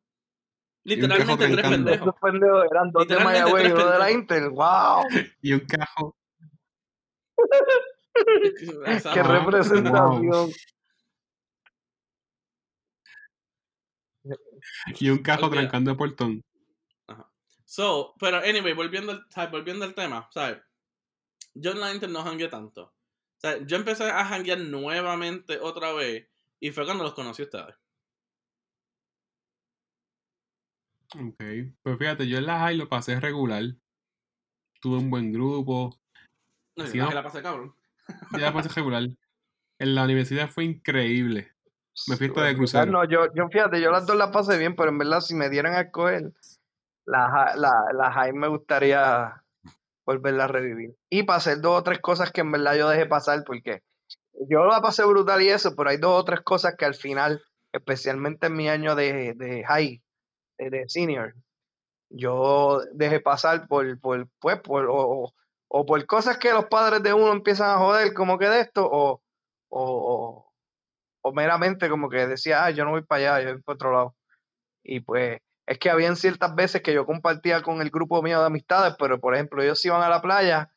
[0.84, 2.02] Literalmente tres pendejos.
[2.08, 4.12] Esos pendejos eran dos de Mayagüez y uno de la.
[4.12, 4.49] Inter.
[4.49, 5.04] ¡Wow!
[5.43, 6.16] Y un cajo.
[9.14, 10.52] Qué representación.
[15.00, 15.62] Y un cajo Olvida.
[15.62, 16.44] trancando el portón.
[17.66, 19.52] So, pero anyway, volviendo al, ¿sabes?
[19.52, 20.62] volviendo al tema, ¿sabes?
[21.54, 22.84] Yo en la Inter no jangué tanto.
[22.84, 26.30] O sea, yo empecé a janguear nuevamente otra vez
[26.60, 27.76] y fue cuando los conocí a ustedes.
[31.16, 31.44] Ok.
[31.82, 33.64] Pues fíjate, yo en la high lo pasé regular.
[34.82, 36.01] Tuve un buen grupo.
[36.96, 37.74] No, la pasé cabrón.
[38.34, 39.04] Ya la pasé regular.
[39.80, 41.52] En la universidad fue increíble.
[42.08, 42.92] Me fui hasta de crucero.
[42.92, 45.50] No, yo, yo fíjate, yo las dos las pasé bien, pero en verdad si me
[45.50, 46.32] dieran a escoger,
[47.06, 49.42] la, la, la high me gustaría
[50.06, 50.96] volverla a revivir.
[51.10, 53.82] Y para hacer dos o tres cosas que en verdad yo dejé pasar, porque
[54.50, 57.42] yo la pasé brutal y eso, pero hay dos o tres cosas que al final,
[57.72, 60.02] especialmente en mi año de, de high,
[60.58, 61.36] de, de senior,
[62.10, 65.34] yo dejé pasar por, por pues, por, o,
[65.74, 68.88] o- por cosas que los padres de uno empiezan a joder como que de esto,
[68.91, 69.22] o,
[69.69, 70.51] o,
[71.24, 73.91] o, meramente como que decía, ah, yo no voy para allá, yo voy para otro
[73.93, 74.15] lado.
[74.84, 78.47] Y pues es que habían ciertas veces que yo compartía con el grupo mío de
[78.47, 80.72] amistades, pero por ejemplo, ellos iban a la playa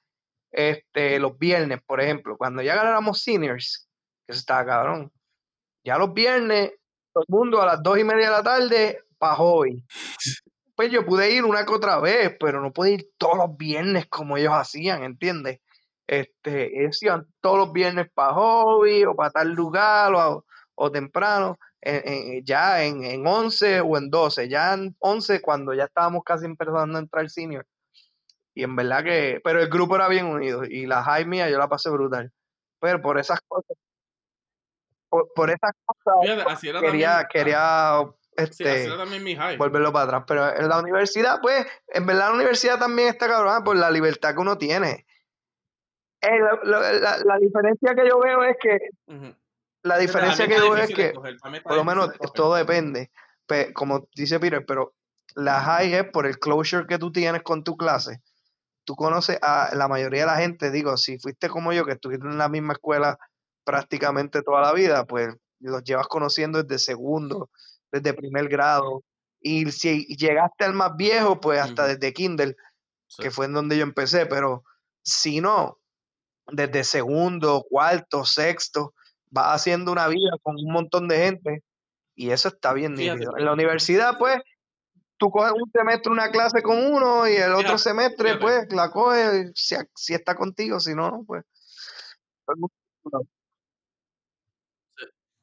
[0.53, 3.89] este, los viernes, por ejemplo, cuando ya éramos seniors,
[4.27, 5.13] que eso estaba cabrón.
[5.85, 6.73] Ya los viernes,
[7.13, 9.85] todo el mundo a las dos y media de la tarde, para hobby.
[10.77, 14.07] Pues yo pude ir una que otra vez, pero no pude ir todos los viernes
[14.07, 15.61] como ellos hacían, ¿entiendes?
[16.07, 20.45] Este, ellos iban todos los viernes para hobby o para tal lugar o,
[20.75, 22.03] o temprano, en-
[22.37, 26.45] en- ya en, en 11 o en 12, ya en 11 cuando ya estábamos casi
[26.47, 27.67] empezando a entrar senior.
[28.55, 31.59] Y en verdad que, pero el grupo era bien unido y la high mía yo
[31.59, 32.33] la pasé brutal.
[32.81, 33.77] Pero por esas cosas,
[35.09, 37.29] por, por esas cosas Fíjate, así era quería, también.
[37.33, 38.01] quería
[38.37, 39.57] este, era también mi high.
[39.57, 40.25] volverlo para atrás.
[40.27, 44.35] Pero en la universidad, pues, en verdad la universidad también está cabrona por la libertad
[44.35, 45.07] que uno tiene.
[46.21, 48.79] Eh, lo- la, la diferencia que yo veo es que,
[49.83, 51.13] la diferencia que yo veo es que,
[51.63, 53.11] por lo menos todo depende,
[53.47, 54.95] pe- como dice Peter, pero
[55.35, 58.23] la high es por el closure que tú tienes con tu clase.
[58.85, 62.27] Tú conoces a la mayoría de la gente, digo, si fuiste como yo, que estuviste
[62.27, 63.19] en la misma escuela
[63.65, 67.51] prácticamente toda la vida, pues los llevas conociendo desde segundo,
[67.95, 69.03] desde primer grado.
[69.41, 72.57] Y si llegaste al más viejo, pues hasta desde kinder,
[73.07, 73.23] Sí.
[73.23, 74.65] que fue en donde yo empecé, pero
[75.03, 75.79] si no,
[76.51, 78.95] desde segundo, cuarto, sexto,
[79.31, 81.63] vas haciendo una vida con un montón de gente
[82.17, 83.37] y eso está bien Fíjate, nítido.
[83.37, 84.39] En la universidad, pues,
[85.19, 88.41] tú coges un semestre una clase con uno y el otro semestre, fíjate.
[88.43, 91.45] pues, la coges si, si está contigo, si no, pues.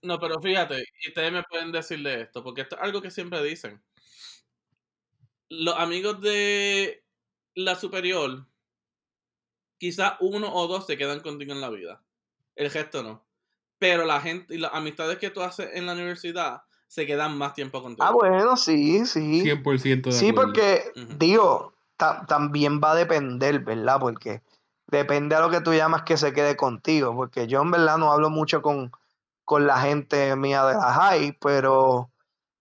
[0.03, 3.43] No, pero fíjate, y ustedes me pueden decirle esto, porque esto es algo que siempre
[3.43, 3.81] dicen.
[5.49, 7.03] Los amigos de
[7.55, 8.45] la superior,
[9.77, 12.01] quizás uno o dos se quedan contigo en la vida.
[12.55, 13.23] El gesto no.
[13.79, 17.53] Pero la gente y las amistades que tú haces en la universidad se quedan más
[17.53, 18.07] tiempo contigo.
[18.07, 19.41] Ah, bueno, sí, sí.
[19.41, 20.53] 100% de Sí, acuerdo.
[20.53, 23.99] porque, digo, ta- también va a depender, ¿verdad?
[23.99, 24.41] Porque
[24.87, 27.15] depende a lo que tú llamas que se quede contigo.
[27.15, 28.91] Porque yo en verdad no hablo mucho con,
[29.51, 32.09] con la gente mía de la high, pero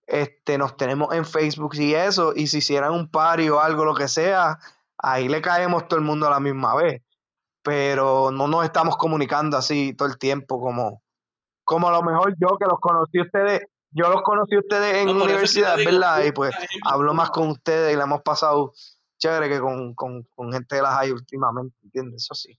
[0.08, 3.94] este, nos tenemos en Facebook y eso, y si hicieran un party o algo, lo
[3.94, 4.58] que sea,
[4.98, 7.00] ahí le caemos todo el mundo a la misma vez.
[7.62, 11.00] Pero no nos estamos comunicando así todo el tiempo como,
[11.62, 13.60] como a lo mejor yo que los conocí ustedes,
[13.92, 16.24] yo los conocí ustedes en No, universidad, ¿verdad?
[16.24, 16.52] Y pues
[16.84, 18.72] hablo más con ustedes y la hemos pasado
[19.16, 22.24] chévere que con, con, con gente de la high últimamente, ¿entiendes?
[22.24, 22.58] Eso sí.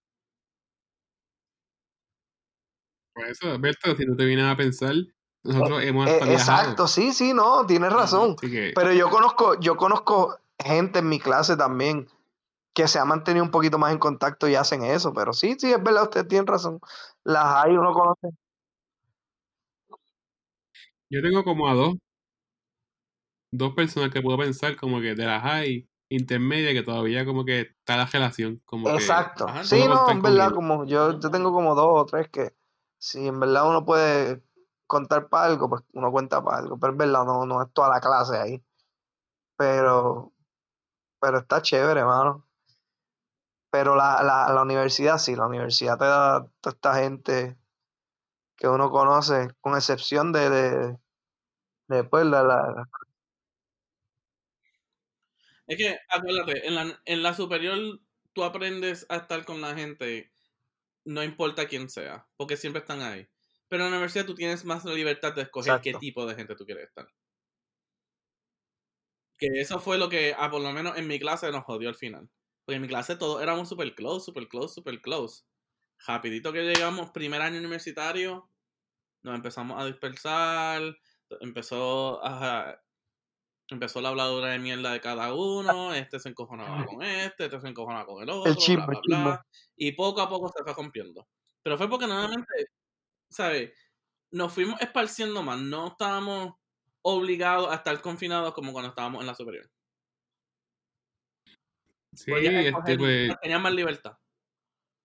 [3.22, 4.95] Por eso, Alberto, si no te vienes a pensar,
[5.43, 6.61] nosotros hemos Eh, hasta viajado.
[6.61, 8.36] exacto, sí, sí, no, tienes razón.
[8.36, 12.07] Que, Pero yo conozco, yo conozco gente en mi clase también
[12.74, 15.13] que se ha mantenido un poquito más en contacto y hacen eso.
[15.13, 16.80] Pero sí, sí, es verdad, usted tiene razón.
[17.24, 18.30] Las hay, uno conoce.
[21.11, 21.95] yo tengo como a dos,
[23.51, 27.61] dos personas que puedo pensar como que de la high intermedia que todavía como que
[27.61, 29.47] está la relación, como que Exacto.
[29.47, 32.53] Ajá, Sí, no, en verdad, como yo, yo tengo como dos o tres que
[33.02, 34.43] si en verdad uno puede
[34.88, 36.80] contar para algo, pues uno cuenta para algo.
[36.80, 38.64] Pero es verdad, no, no es toda la clase ahí.
[39.58, 40.34] Pero,
[41.22, 42.47] pero está chévere, hermano.
[43.70, 47.58] Pero la, la, la universidad sí, la universidad te da toda esta gente
[48.58, 50.99] que uno conoce, con excepción de, de,
[51.89, 52.89] de, pues, la, la-
[55.68, 57.80] Es que, acuérdate, en la, en la superior
[58.34, 60.32] tú aprendes a estar con la gente,
[61.06, 63.28] no importa quién sea, porque siempre están ahí.
[63.68, 66.56] Pero en la universidad tú tienes más la libertad de escoger qué tipo de gente
[66.56, 67.08] tú quieres estar.
[69.38, 71.95] Que eso fue lo que, ah, por lo menos en mi clase, nos jodió al
[71.95, 72.30] final.
[72.66, 75.43] Porque en mi clase todos éramos super close, super close, super close.
[76.06, 78.49] rapidito que llegamos, primer año universitario,
[79.24, 80.97] nos empezamos a dispersar,
[81.39, 82.82] empezó a,
[83.74, 87.67] empezó la habladura de mierda de cada uno, este se encojonaba con este, este se
[87.67, 89.45] encojonaba con el otro, El chisme, bla, bla, bla,
[89.76, 91.28] y poco a poco se fue rompiendo.
[91.63, 92.67] Pero fue porque nuevamente,
[93.30, 93.72] ¿sabes?
[94.32, 96.55] Nos fuimos esparciendo más, no estábamos
[97.03, 99.69] obligados a estar confinados como cuando estábamos en la superior.
[102.13, 104.17] Sí, este, pues, tenías más libertad.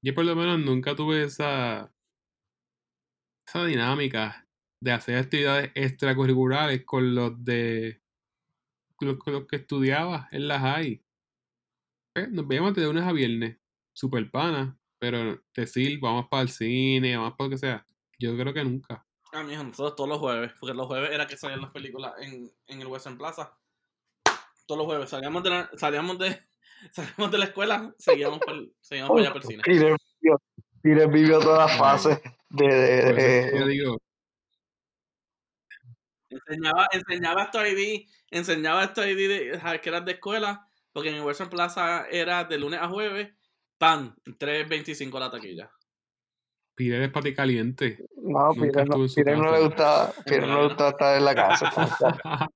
[0.03, 1.93] yo por lo menos nunca tuve esa,
[3.47, 4.45] esa dinámica
[4.83, 8.03] de hacer actividades extracurriculares con los de
[8.97, 11.03] con los que estudiaba en la high.
[12.15, 13.59] Eh, nos veíamos de lunes a viernes,
[13.93, 17.87] super pana, pero decir vamos para el cine, vamos para lo que sea,
[18.19, 19.07] yo creo que nunca.
[19.33, 22.51] Ah, mijo, nosotros todos los jueves, porque los jueves era que salían las películas en,
[22.67, 23.55] en el Western Plaza.
[24.67, 26.41] Todos los jueves salíamos de la, salíamos de,
[26.93, 29.63] salíamos de la escuela, seguíamos por, seguíamos por allá por el cine.
[29.67, 29.97] Vivió,
[30.83, 33.99] Peter vivió todas las fases de, yo digo,
[36.29, 41.23] Enseñaba, enseñaba tu ID, enseñaba tu ID de, que eras de escuela, porque en el
[41.23, 43.33] Western Plaza era de lunes a jueves,
[43.79, 45.71] pan, 3.25 la taquilla.
[46.75, 47.99] Peter es pati caliente.
[48.17, 51.35] no, Nunca Peter no, Peter no le gustaba, Peter no le gustaba estar en la
[51.35, 51.71] casa.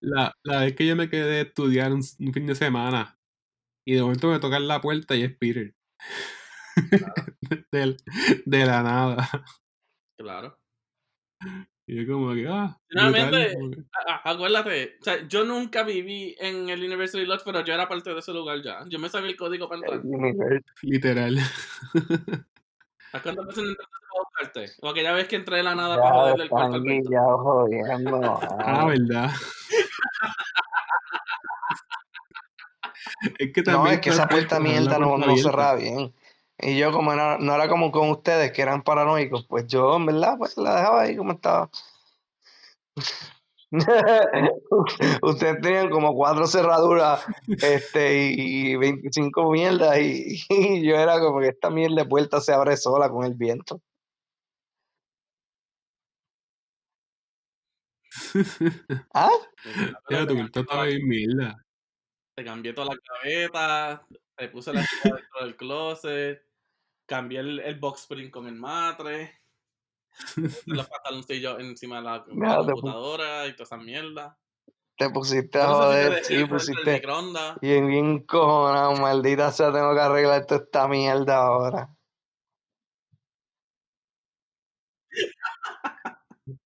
[0.00, 3.18] la, la vez que yo me quedé a estudiar un, un fin de semana
[3.84, 5.74] y de momento me tocan la puerta y es Peter.
[7.72, 7.96] de,
[8.44, 9.28] de la nada.
[10.18, 10.58] Claro.
[11.86, 13.86] Y yo como que, ah, Finalmente, brutal,
[14.24, 18.18] Acuérdate, o sea, yo nunca viví en el University Lodge, pero yo era parte de
[18.18, 18.84] ese lugar ya.
[18.88, 20.02] Yo me sabía el código para entrar.
[20.82, 21.38] literal.
[23.12, 24.66] ¿A cuántas veces no entraste para buscarte?
[24.82, 28.40] O aquella vez que entré de la nada Ya, para joderle el cuarto ya jodiendo.
[28.58, 29.30] Ah, ¿verdad?
[33.38, 36.12] es que No, también es que esa puerta mierda no, no cerraba bien.
[36.60, 40.06] Y yo, como era- no era como con ustedes, que eran paranoicos, pues yo, en
[40.06, 41.70] verdad, pues la dejaba ahí como estaba.
[45.22, 51.40] ustedes tenían como cuatro cerraduras este, y, y 25 mierdas y, y yo era como
[51.40, 53.80] que esta mierda de puerta se abre sola con el viento.
[59.14, 59.30] ¿Ah?
[60.10, 61.64] Ya, tu Te puerta estaba bien mierda.
[62.34, 64.06] Te cambié toda la gaveta,
[64.36, 66.47] te puse la dentro del closet,
[67.08, 69.40] cambié el, el box spring con el matre,
[70.66, 72.24] los pantaloncillos encima de la,
[72.66, 74.38] computadora y toda esa mierda.
[74.96, 77.58] Te pusiste a joder, sí, pusiste microondas.
[77.60, 81.88] bien, bien cojonado, maldita sea, tengo que arreglar toda esta mierda ahora.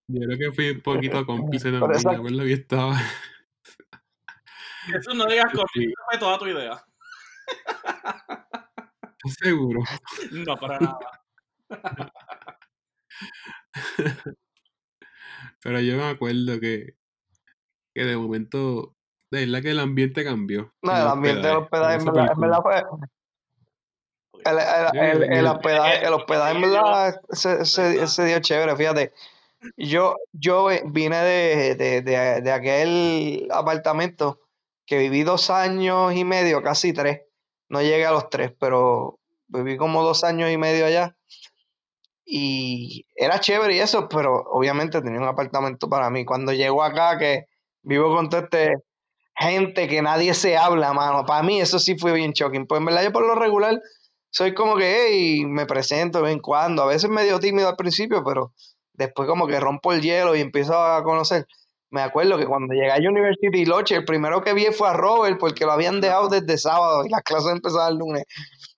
[0.09, 1.93] Yo creo que fui un poquito cómplice también.
[1.93, 2.97] eso- Me acuerdo que estaba.
[4.86, 5.62] Jesús, no digas esa
[6.11, 6.84] fue toda tu idea.
[9.25, 9.81] ¿Estás seguro?
[10.31, 10.99] No, para nada.
[15.62, 16.97] Pero yo me acuerdo que,
[17.95, 18.95] que de momento,
[19.31, 20.75] de verdad que el ambiente cambió.
[20.83, 22.83] No, el ambiente del hospedaje, en verdad, súper en verdad fue.
[24.45, 29.12] El, el, el, el hospedaje, el hospedaje, en verdad, se, se, se dio chévere, fíjate.
[29.77, 34.41] Yo, yo vine de, de, de, de aquel apartamento
[34.85, 37.20] que viví dos años y medio, casi tres.
[37.73, 39.18] No llegué a los tres, pero
[39.49, 41.16] viví como dos años y medio allá.
[42.23, 46.27] Y era chévere y eso, pero obviamente tenía un apartamento para mí.
[46.27, 47.47] Cuando llego acá, que
[47.83, 48.75] vivo con toda este
[49.35, 51.25] gente que nadie se habla, mano.
[51.25, 52.66] Para mí eso sí fue bien shocking.
[52.66, 53.81] Pues en verdad yo por lo regular
[54.29, 56.83] soy como que, hey, me presento de vez en cuando.
[56.83, 58.53] A veces medio tímido al principio, pero
[58.93, 61.47] después como que rompo el hielo y empiezo a conocer.
[61.93, 65.38] Me acuerdo que cuando llegué a University Lodge, el primero que vi fue a Robert
[65.38, 68.24] porque lo habían dejado desde sábado y las clases empezaban el lunes.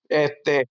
[0.09, 0.69] Este,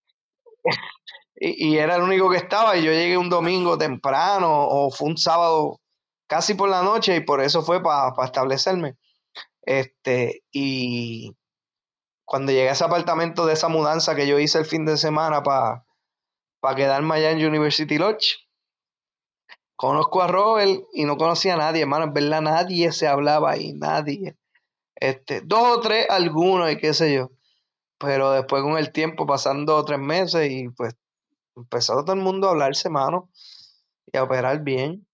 [1.36, 5.08] y, y era el único que estaba y yo llegué un domingo temprano o fue
[5.08, 5.80] un sábado
[6.28, 8.98] casi por la noche y por eso fue para establecerme.
[9.62, 11.34] Este, y
[12.26, 15.44] cuando llegué a ese apartamento de esa mudanza que yo hice el fin de semana
[15.44, 18.36] para quedarme allá en University Lodge,
[19.76, 23.74] conozco a Robert y no conocía a nadie, hermano, en verdad nadie se hablaba ahí,
[23.74, 24.36] nadie.
[24.96, 27.32] Este, dos o tres, algunos y qué sé yo.
[28.00, 30.96] Pero después con el tiempo, pasando dos tres meses y pues
[31.56, 33.30] empezó todo el mundo a hablarse, mano,
[34.12, 35.06] y a operar bien.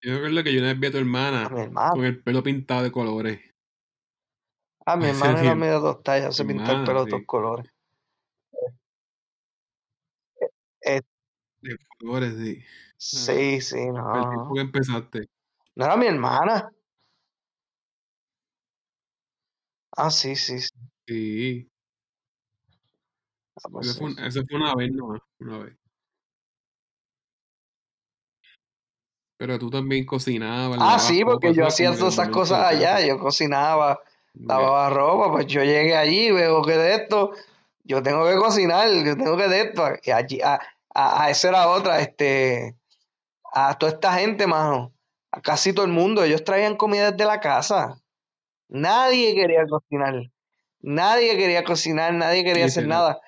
[0.00, 1.92] Yo recuerdo que yo una vez vi a tu A hermana mi hermano.
[1.94, 3.40] con el pelo pintado de colores.
[4.86, 7.10] A mi Ese hermano era medio dos tallas, se pintó el hermana, pelo de sí.
[7.10, 7.70] todos colores.
[11.60, 12.62] De colores, sí.
[12.96, 14.52] sí, sí, no.
[14.54, 15.28] Que empezaste.
[15.74, 16.70] No era mi hermana.
[19.96, 20.60] Ah, sí, sí.
[20.60, 20.68] sí.
[21.06, 21.70] Sí.
[23.56, 24.14] Ah, pues Eso sí.
[24.14, 25.76] fue, eso fue una vez nomás, una vez.
[29.38, 33.00] Pero tú también cocinabas, Ah, sí, porque yo hacía todas esas cosas allá.
[33.06, 34.00] Yo cocinaba,
[34.34, 37.32] lavaba ropa, pues yo llegué allí, veo que de esto,
[37.84, 39.84] yo tengo que cocinar, yo tengo que de esto.
[40.02, 40.58] Y allí, a,
[40.98, 42.76] a, a eso era otra, este,
[43.52, 44.92] a toda esta gente, mano,
[45.30, 48.02] a casi todo el mundo, ellos traían comida desde la casa.
[48.68, 50.14] Nadie quería cocinar.
[50.80, 53.20] Nadie quería cocinar, nadie quería hacer nada.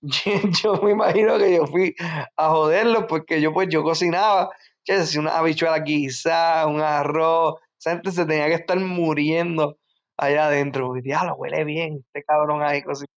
[0.00, 0.32] Yo,
[0.62, 1.94] yo me imagino que yo fui
[2.36, 4.50] a joderlos porque yo pues yo cocinaba,
[4.88, 9.78] hacía una habichuela guisada, un arroz, esa gente se tenía que estar muriendo
[10.16, 10.86] allá adentro.
[10.88, 13.10] porque, Diablo, huele bien, este cabrón ahí cocinando.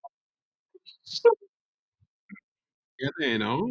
[2.98, 3.68] Fíjate, ¿no?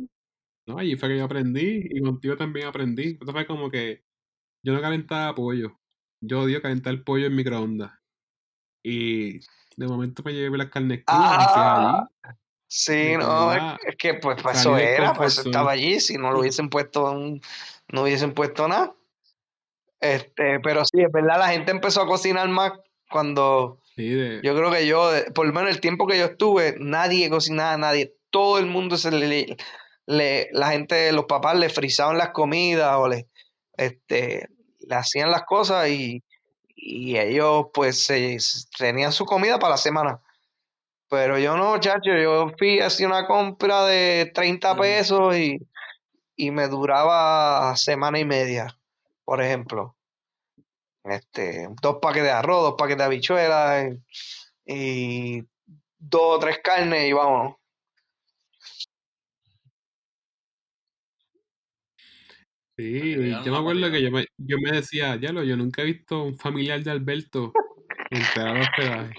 [0.66, 3.18] No, allí fue que yo aprendí y contigo también aprendí.
[3.20, 4.04] Esto fue como que
[4.64, 5.80] yo no calentaba pollo.
[6.20, 7.92] Yo odio calentar pollo en microondas.
[8.84, 9.40] Y
[9.76, 12.36] de momento me llevé las carnes Ah, allí.
[12.68, 16.32] sí, no, es, que pues para salí eso era, comfort eso estaba allí, si no
[16.32, 17.40] lo hubiesen puesto, un-
[17.88, 18.94] no hubiesen puesto nada.
[20.00, 22.72] Este, pero sí, es verdad, la gente empezó a cocinar más
[23.08, 26.76] cuando Sí, de, Yo creo que yo, por lo menos el tiempo que yo estuve,
[26.78, 28.16] nadie cocinaba, nadie.
[28.30, 29.56] Todo el mundo se le,
[30.06, 33.28] le- la gente, los papás le frizaban las comidas o le,
[33.76, 34.48] este,
[34.80, 36.22] le hacían las cosas y,
[36.74, 38.08] y ellos pues
[38.78, 40.20] tenían su comida para la semana.
[41.08, 44.80] Pero yo no, chacho, yo fui hacía una compra de 30 Ujú.
[44.80, 45.58] pesos y,
[46.36, 48.78] y me duraba semana y media,
[49.24, 49.94] por ejemplo.
[51.04, 53.92] Este, dos paquetes de arroz, dos paquetes de habichuelas
[54.64, 55.48] y, y
[55.98, 57.56] dos o tres carnes y vámonos.
[62.82, 65.86] Sí, yo me a acuerdo que yo me, yo me decía, diablo, yo nunca he
[65.86, 67.52] visto un familiar de Alberto
[68.10, 69.14] entrar al hospedaje.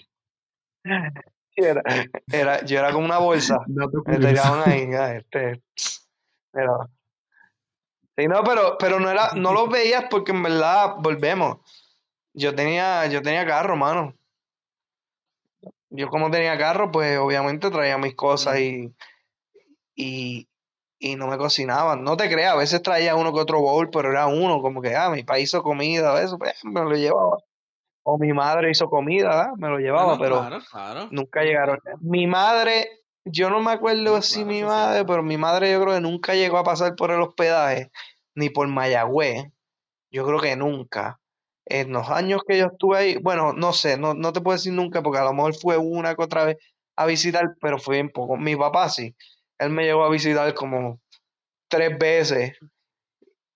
[1.55, 1.83] Era,
[2.31, 3.59] era, yo era como una bolsa.
[3.67, 4.27] Dato Me curioso.
[4.27, 5.61] tiraban ahí, ya, este,
[6.51, 6.89] era-
[8.17, 11.57] Sí, no, pero, pero no era, no los veías porque en verdad, volvemos.
[12.33, 14.15] Yo tenía, yo tenía carro, mano.
[15.91, 18.91] Yo como tenía carro, pues obviamente traía mis cosas y,
[19.95, 20.47] y,
[21.03, 22.03] y no me cocinaban.
[22.05, 24.95] No te creas, a veces traía uno que otro bowl, pero era uno, como que,
[24.95, 27.39] ah, mi país hizo comida, eso, pues me lo llevaba.
[28.03, 31.07] O mi madre hizo comida, ah, me lo llevaba, pero claro, claro.
[31.11, 31.79] nunca llegaron.
[31.99, 32.87] Mi madre,
[33.25, 36.57] yo no me acuerdo si mi madre, pero mi madre yo creo que nunca llegó
[36.57, 37.91] a pasar por el hospedaje,
[38.33, 39.47] ni por Mayagüez.
[40.09, 41.19] Yo creo que nunca.
[41.65, 44.71] En los años que yo estuve ahí, bueno, no sé, no, no te puedo decir
[44.71, 46.57] nunca, porque a lo mejor fue una que otra vez
[46.95, 48.37] a visitar, pero fue bien poco.
[48.37, 49.15] Mi papá sí,
[49.63, 50.99] él me llegó a visitar como
[51.69, 52.57] tres veces,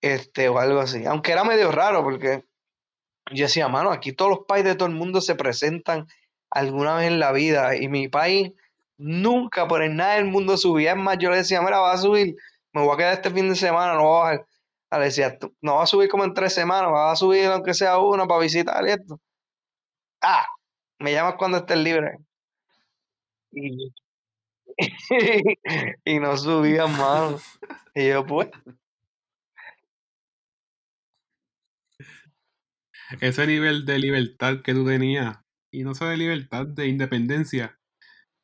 [0.01, 1.05] este, o algo así.
[1.05, 2.43] Aunque era medio raro, porque
[3.33, 6.07] yo decía, mano, aquí todos los países de todo el mundo se presentan
[6.51, 8.53] alguna vez en la vida, y mi país
[8.97, 10.91] nunca por el nada del mundo subía.
[10.93, 12.35] Es más, yo le decía, mira, va a subir,
[12.73, 14.47] me voy a quedar este fin de semana, no voy a bajar.
[14.91, 17.73] Le decía, "Tú- no va a subir como en tres semanas, va a subir aunque
[17.73, 19.19] sea uno para visitar y esto.
[20.21, 20.45] Ah,
[20.99, 22.17] me llamas cuando estés libre.
[23.51, 23.91] Y,
[26.05, 27.39] y no subían, mano.
[27.95, 28.49] Y yo, pues,
[33.21, 35.37] Ese nivel de libertad que tú tenías,
[35.71, 37.79] y no solo de libertad, de independencia,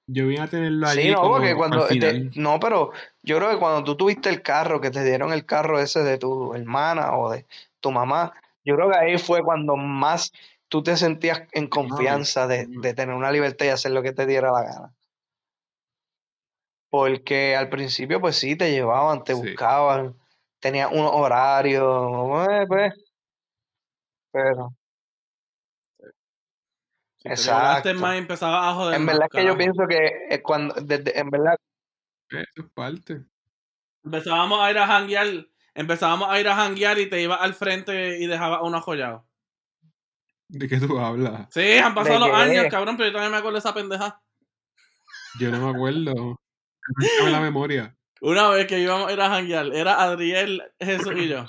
[0.08, 2.32] yo vine a tenerlo sí, allí no, como porque cuando, te- final.
[2.36, 2.92] no, pero
[3.24, 6.18] yo creo que cuando tú tuviste el carro, que te dieron el carro ese de
[6.18, 7.46] tu hermana o de
[7.80, 8.34] tu mamá,
[8.66, 10.32] yo creo que ahí fue cuando más
[10.70, 14.26] tú te sentías en confianza de, de tener una libertad y hacer lo que te
[14.26, 14.94] diera la gana.
[16.94, 19.42] Porque al principio, pues sí, te llevaban, te Sí.
[19.42, 20.16] buscaban,
[20.60, 22.94] tenías unos horarios, eh, pues,
[24.32, 24.76] pero,
[27.18, 28.00] Si te volaste exacto.
[28.00, 31.32] más empezaba a joder En verdad es que yo pienso que eh, cuando, desde, en
[31.32, 31.56] verdad,
[32.30, 33.26] Eso es parte.
[34.06, 38.20] Empezábamos a ir a janguear, empezábamos a ir a janguear y te ibas al frente
[38.20, 39.26] y dejabas uno joyado.
[40.48, 41.48] ¿De qué tú hablas?
[41.50, 42.44] Sí, han pasado ¿De los qué?
[42.44, 44.22] años, cabrón, pero yo también me acuerdo de esa pendeja.
[45.40, 46.40] Yo no me acuerdo.
[47.30, 47.96] La memoria.
[48.22, 51.46] Una vez que íbamos a ir a janguear, era Adriel, Jesús y yo.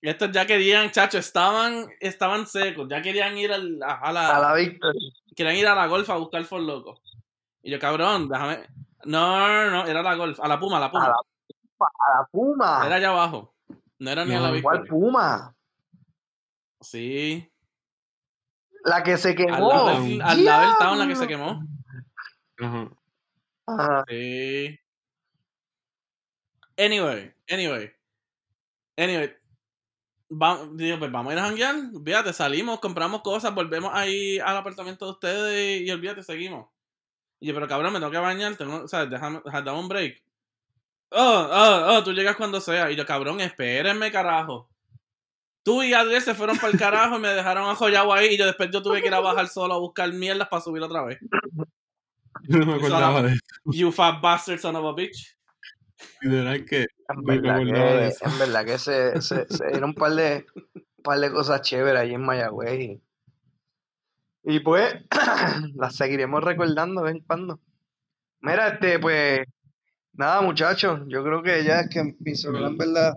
[0.00, 4.36] Y estos ya querían, chacho, estaban, estaban secos, ya querían ir al- a, a la,
[4.36, 7.00] a la Victory, querían ir a la golf a buscar for loco.
[7.62, 8.66] Y yo, cabrón, déjame.
[9.04, 11.08] No, no, no, era la golf, a la Puma, a la a Puma.
[11.08, 11.14] la,
[11.86, 12.82] a la Puma.
[12.86, 13.54] Era allá abajo.
[13.98, 14.62] No era ni a la No.
[14.62, 15.00] ¿Cuál Victory.
[15.00, 15.54] Puma?
[16.80, 17.50] Sí.
[18.84, 19.68] La que se Al quemó.
[19.68, 21.60] lado del, al lado del town, la que se quemó.
[22.60, 22.88] Ajá.
[24.08, 24.78] Sí.
[26.76, 27.90] Anyway, anyway.
[28.96, 29.32] Anyway.
[30.30, 31.76] va- digo, pues vamos a ir a janguear.
[32.04, 36.68] Fíjate, salimos, compramos cosas, volvemos ahí al apartamento de ustedes y olvídate, seguimos.
[37.40, 40.22] Y yo, pero cabrón, me tengo que bañar, o sea, déjame- dame un break.
[41.12, 42.90] Oh, oh, oh, tú llegas cuando sea.
[42.90, 44.70] Y yo, cabrón, espérenme, carajo.
[45.64, 48.34] Tú y Adriel se fueron para el carajo y me dejaron ajollado ahí.
[48.34, 50.82] Y yo después yo tuve que ir a bajar solo a buscar mierdas para subir
[50.82, 51.18] otra vez.
[52.48, 53.40] Yo no me acordaba de eso.
[53.64, 55.36] You fat bastard son of a bitch.
[56.20, 58.24] De verdad que En verdad de que, eso.
[58.24, 62.00] en verdad que se, se, se dieron un par de, un par de cosas chéveres
[62.00, 62.80] ahí en Mayagüez.
[62.80, 63.02] Y,
[64.44, 64.94] y pues
[65.74, 67.60] las seguiremos recordando de vez en cuando.
[68.40, 69.40] Mira, este, pues,
[70.12, 73.14] nada, muchachos, yo creo que ya es que mi celular en verdad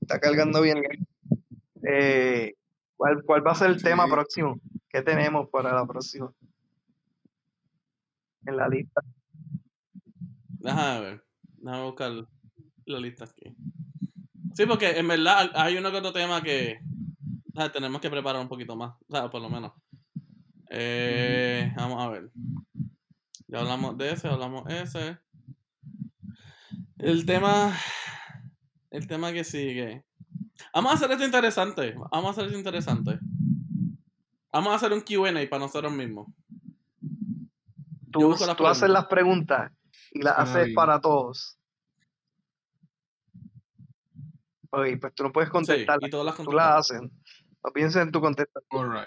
[0.00, 0.82] está cargando bien.
[1.84, 2.54] Eh,
[2.96, 4.60] ¿cuál, ¿Cuál va a ser el tema próximo?
[4.88, 6.32] ¿Qué tenemos para la próxima?
[8.46, 9.02] En la lista.
[10.48, 11.24] Déjame ver.
[11.58, 12.12] Déjame buscar
[12.86, 13.54] la lista aquí.
[14.54, 16.78] Sí, porque en verdad hay uno que otro tema que
[17.72, 18.94] tenemos que preparar un poquito más.
[19.08, 19.72] O sea, por lo menos.
[20.70, 22.30] Eh, vamos a ver.
[23.46, 25.18] Ya hablamos de ese, hablamos de ese.
[26.98, 27.76] El tema.
[28.90, 30.04] El tema que sigue.
[30.74, 31.94] Vamos a hacer esto interesante.
[32.10, 33.18] Vamos a hacer esto interesante.
[34.52, 36.28] Vamos a hacer un QA para nosotros mismos.
[38.12, 39.72] Tú, las tú haces las preguntas
[40.12, 41.58] y las Suena haces para todos.
[44.70, 47.02] Oye, pues tú no puedes Sí, contestar, y todas las tú las haces.
[47.02, 49.06] No pienses en tu contestación.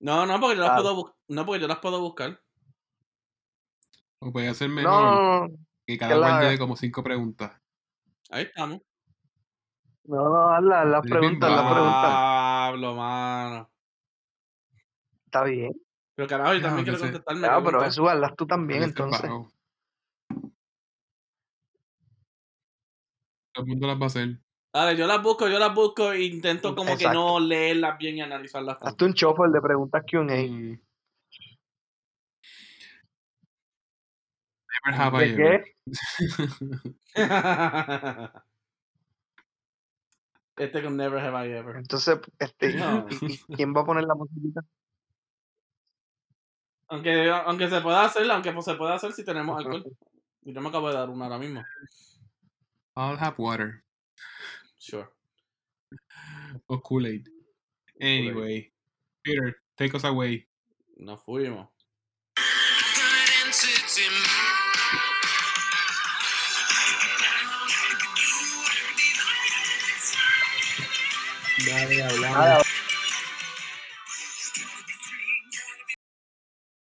[0.00, 0.76] No, no, porque yo las Ah.
[0.76, 2.40] puedo No, porque yo las puedo buscar.
[4.18, 5.56] O puede ser No, mejor no, no,
[5.86, 7.52] que cada cual lleve como cinco preguntas.
[8.30, 8.80] Ahí estamos.
[10.04, 12.02] no, no, haz las preguntas, las preguntas.
[12.02, 13.70] Pablo, mano.
[15.26, 15.72] Está bien.
[16.16, 17.46] Pero carajo, yo Ya, también que quiero contestarme.
[17.46, 19.20] Ah, pero Jesús, hazlas tú también, entonces.
[23.52, 24.38] Todo el mundo las va a hacer.
[24.72, 28.20] Dale, yo las busco, yo las busco e intento como que no leerlas bien y
[28.22, 28.78] analizarlas.
[28.80, 30.22] Hazte un shuffle de preguntas Q&A.
[30.24, 30.80] Mm.
[34.84, 35.64] Never have I ¿De ever.
[35.64, 35.76] qué?
[40.58, 41.76] este con Never Have I Ever.
[41.76, 43.06] Entonces, este, No.
[43.10, 44.62] ¿y- y quién va a poner la musiquita?
[46.88, 49.84] Aunque, aunque se pueda hacer, aunque pues se pueda hacer si tenemos alcohol.
[50.42, 51.64] Y yo me acabo de dar una ahora mismo.
[52.96, 53.82] I'll have water.
[54.78, 55.08] Sure.
[56.66, 57.28] O Kool-Aid.
[58.00, 58.72] Anyway.
[59.22, 60.48] Peter, take us away.
[60.96, 61.68] Nos fuimos.
[71.66, 72.75] Dale, hablamos.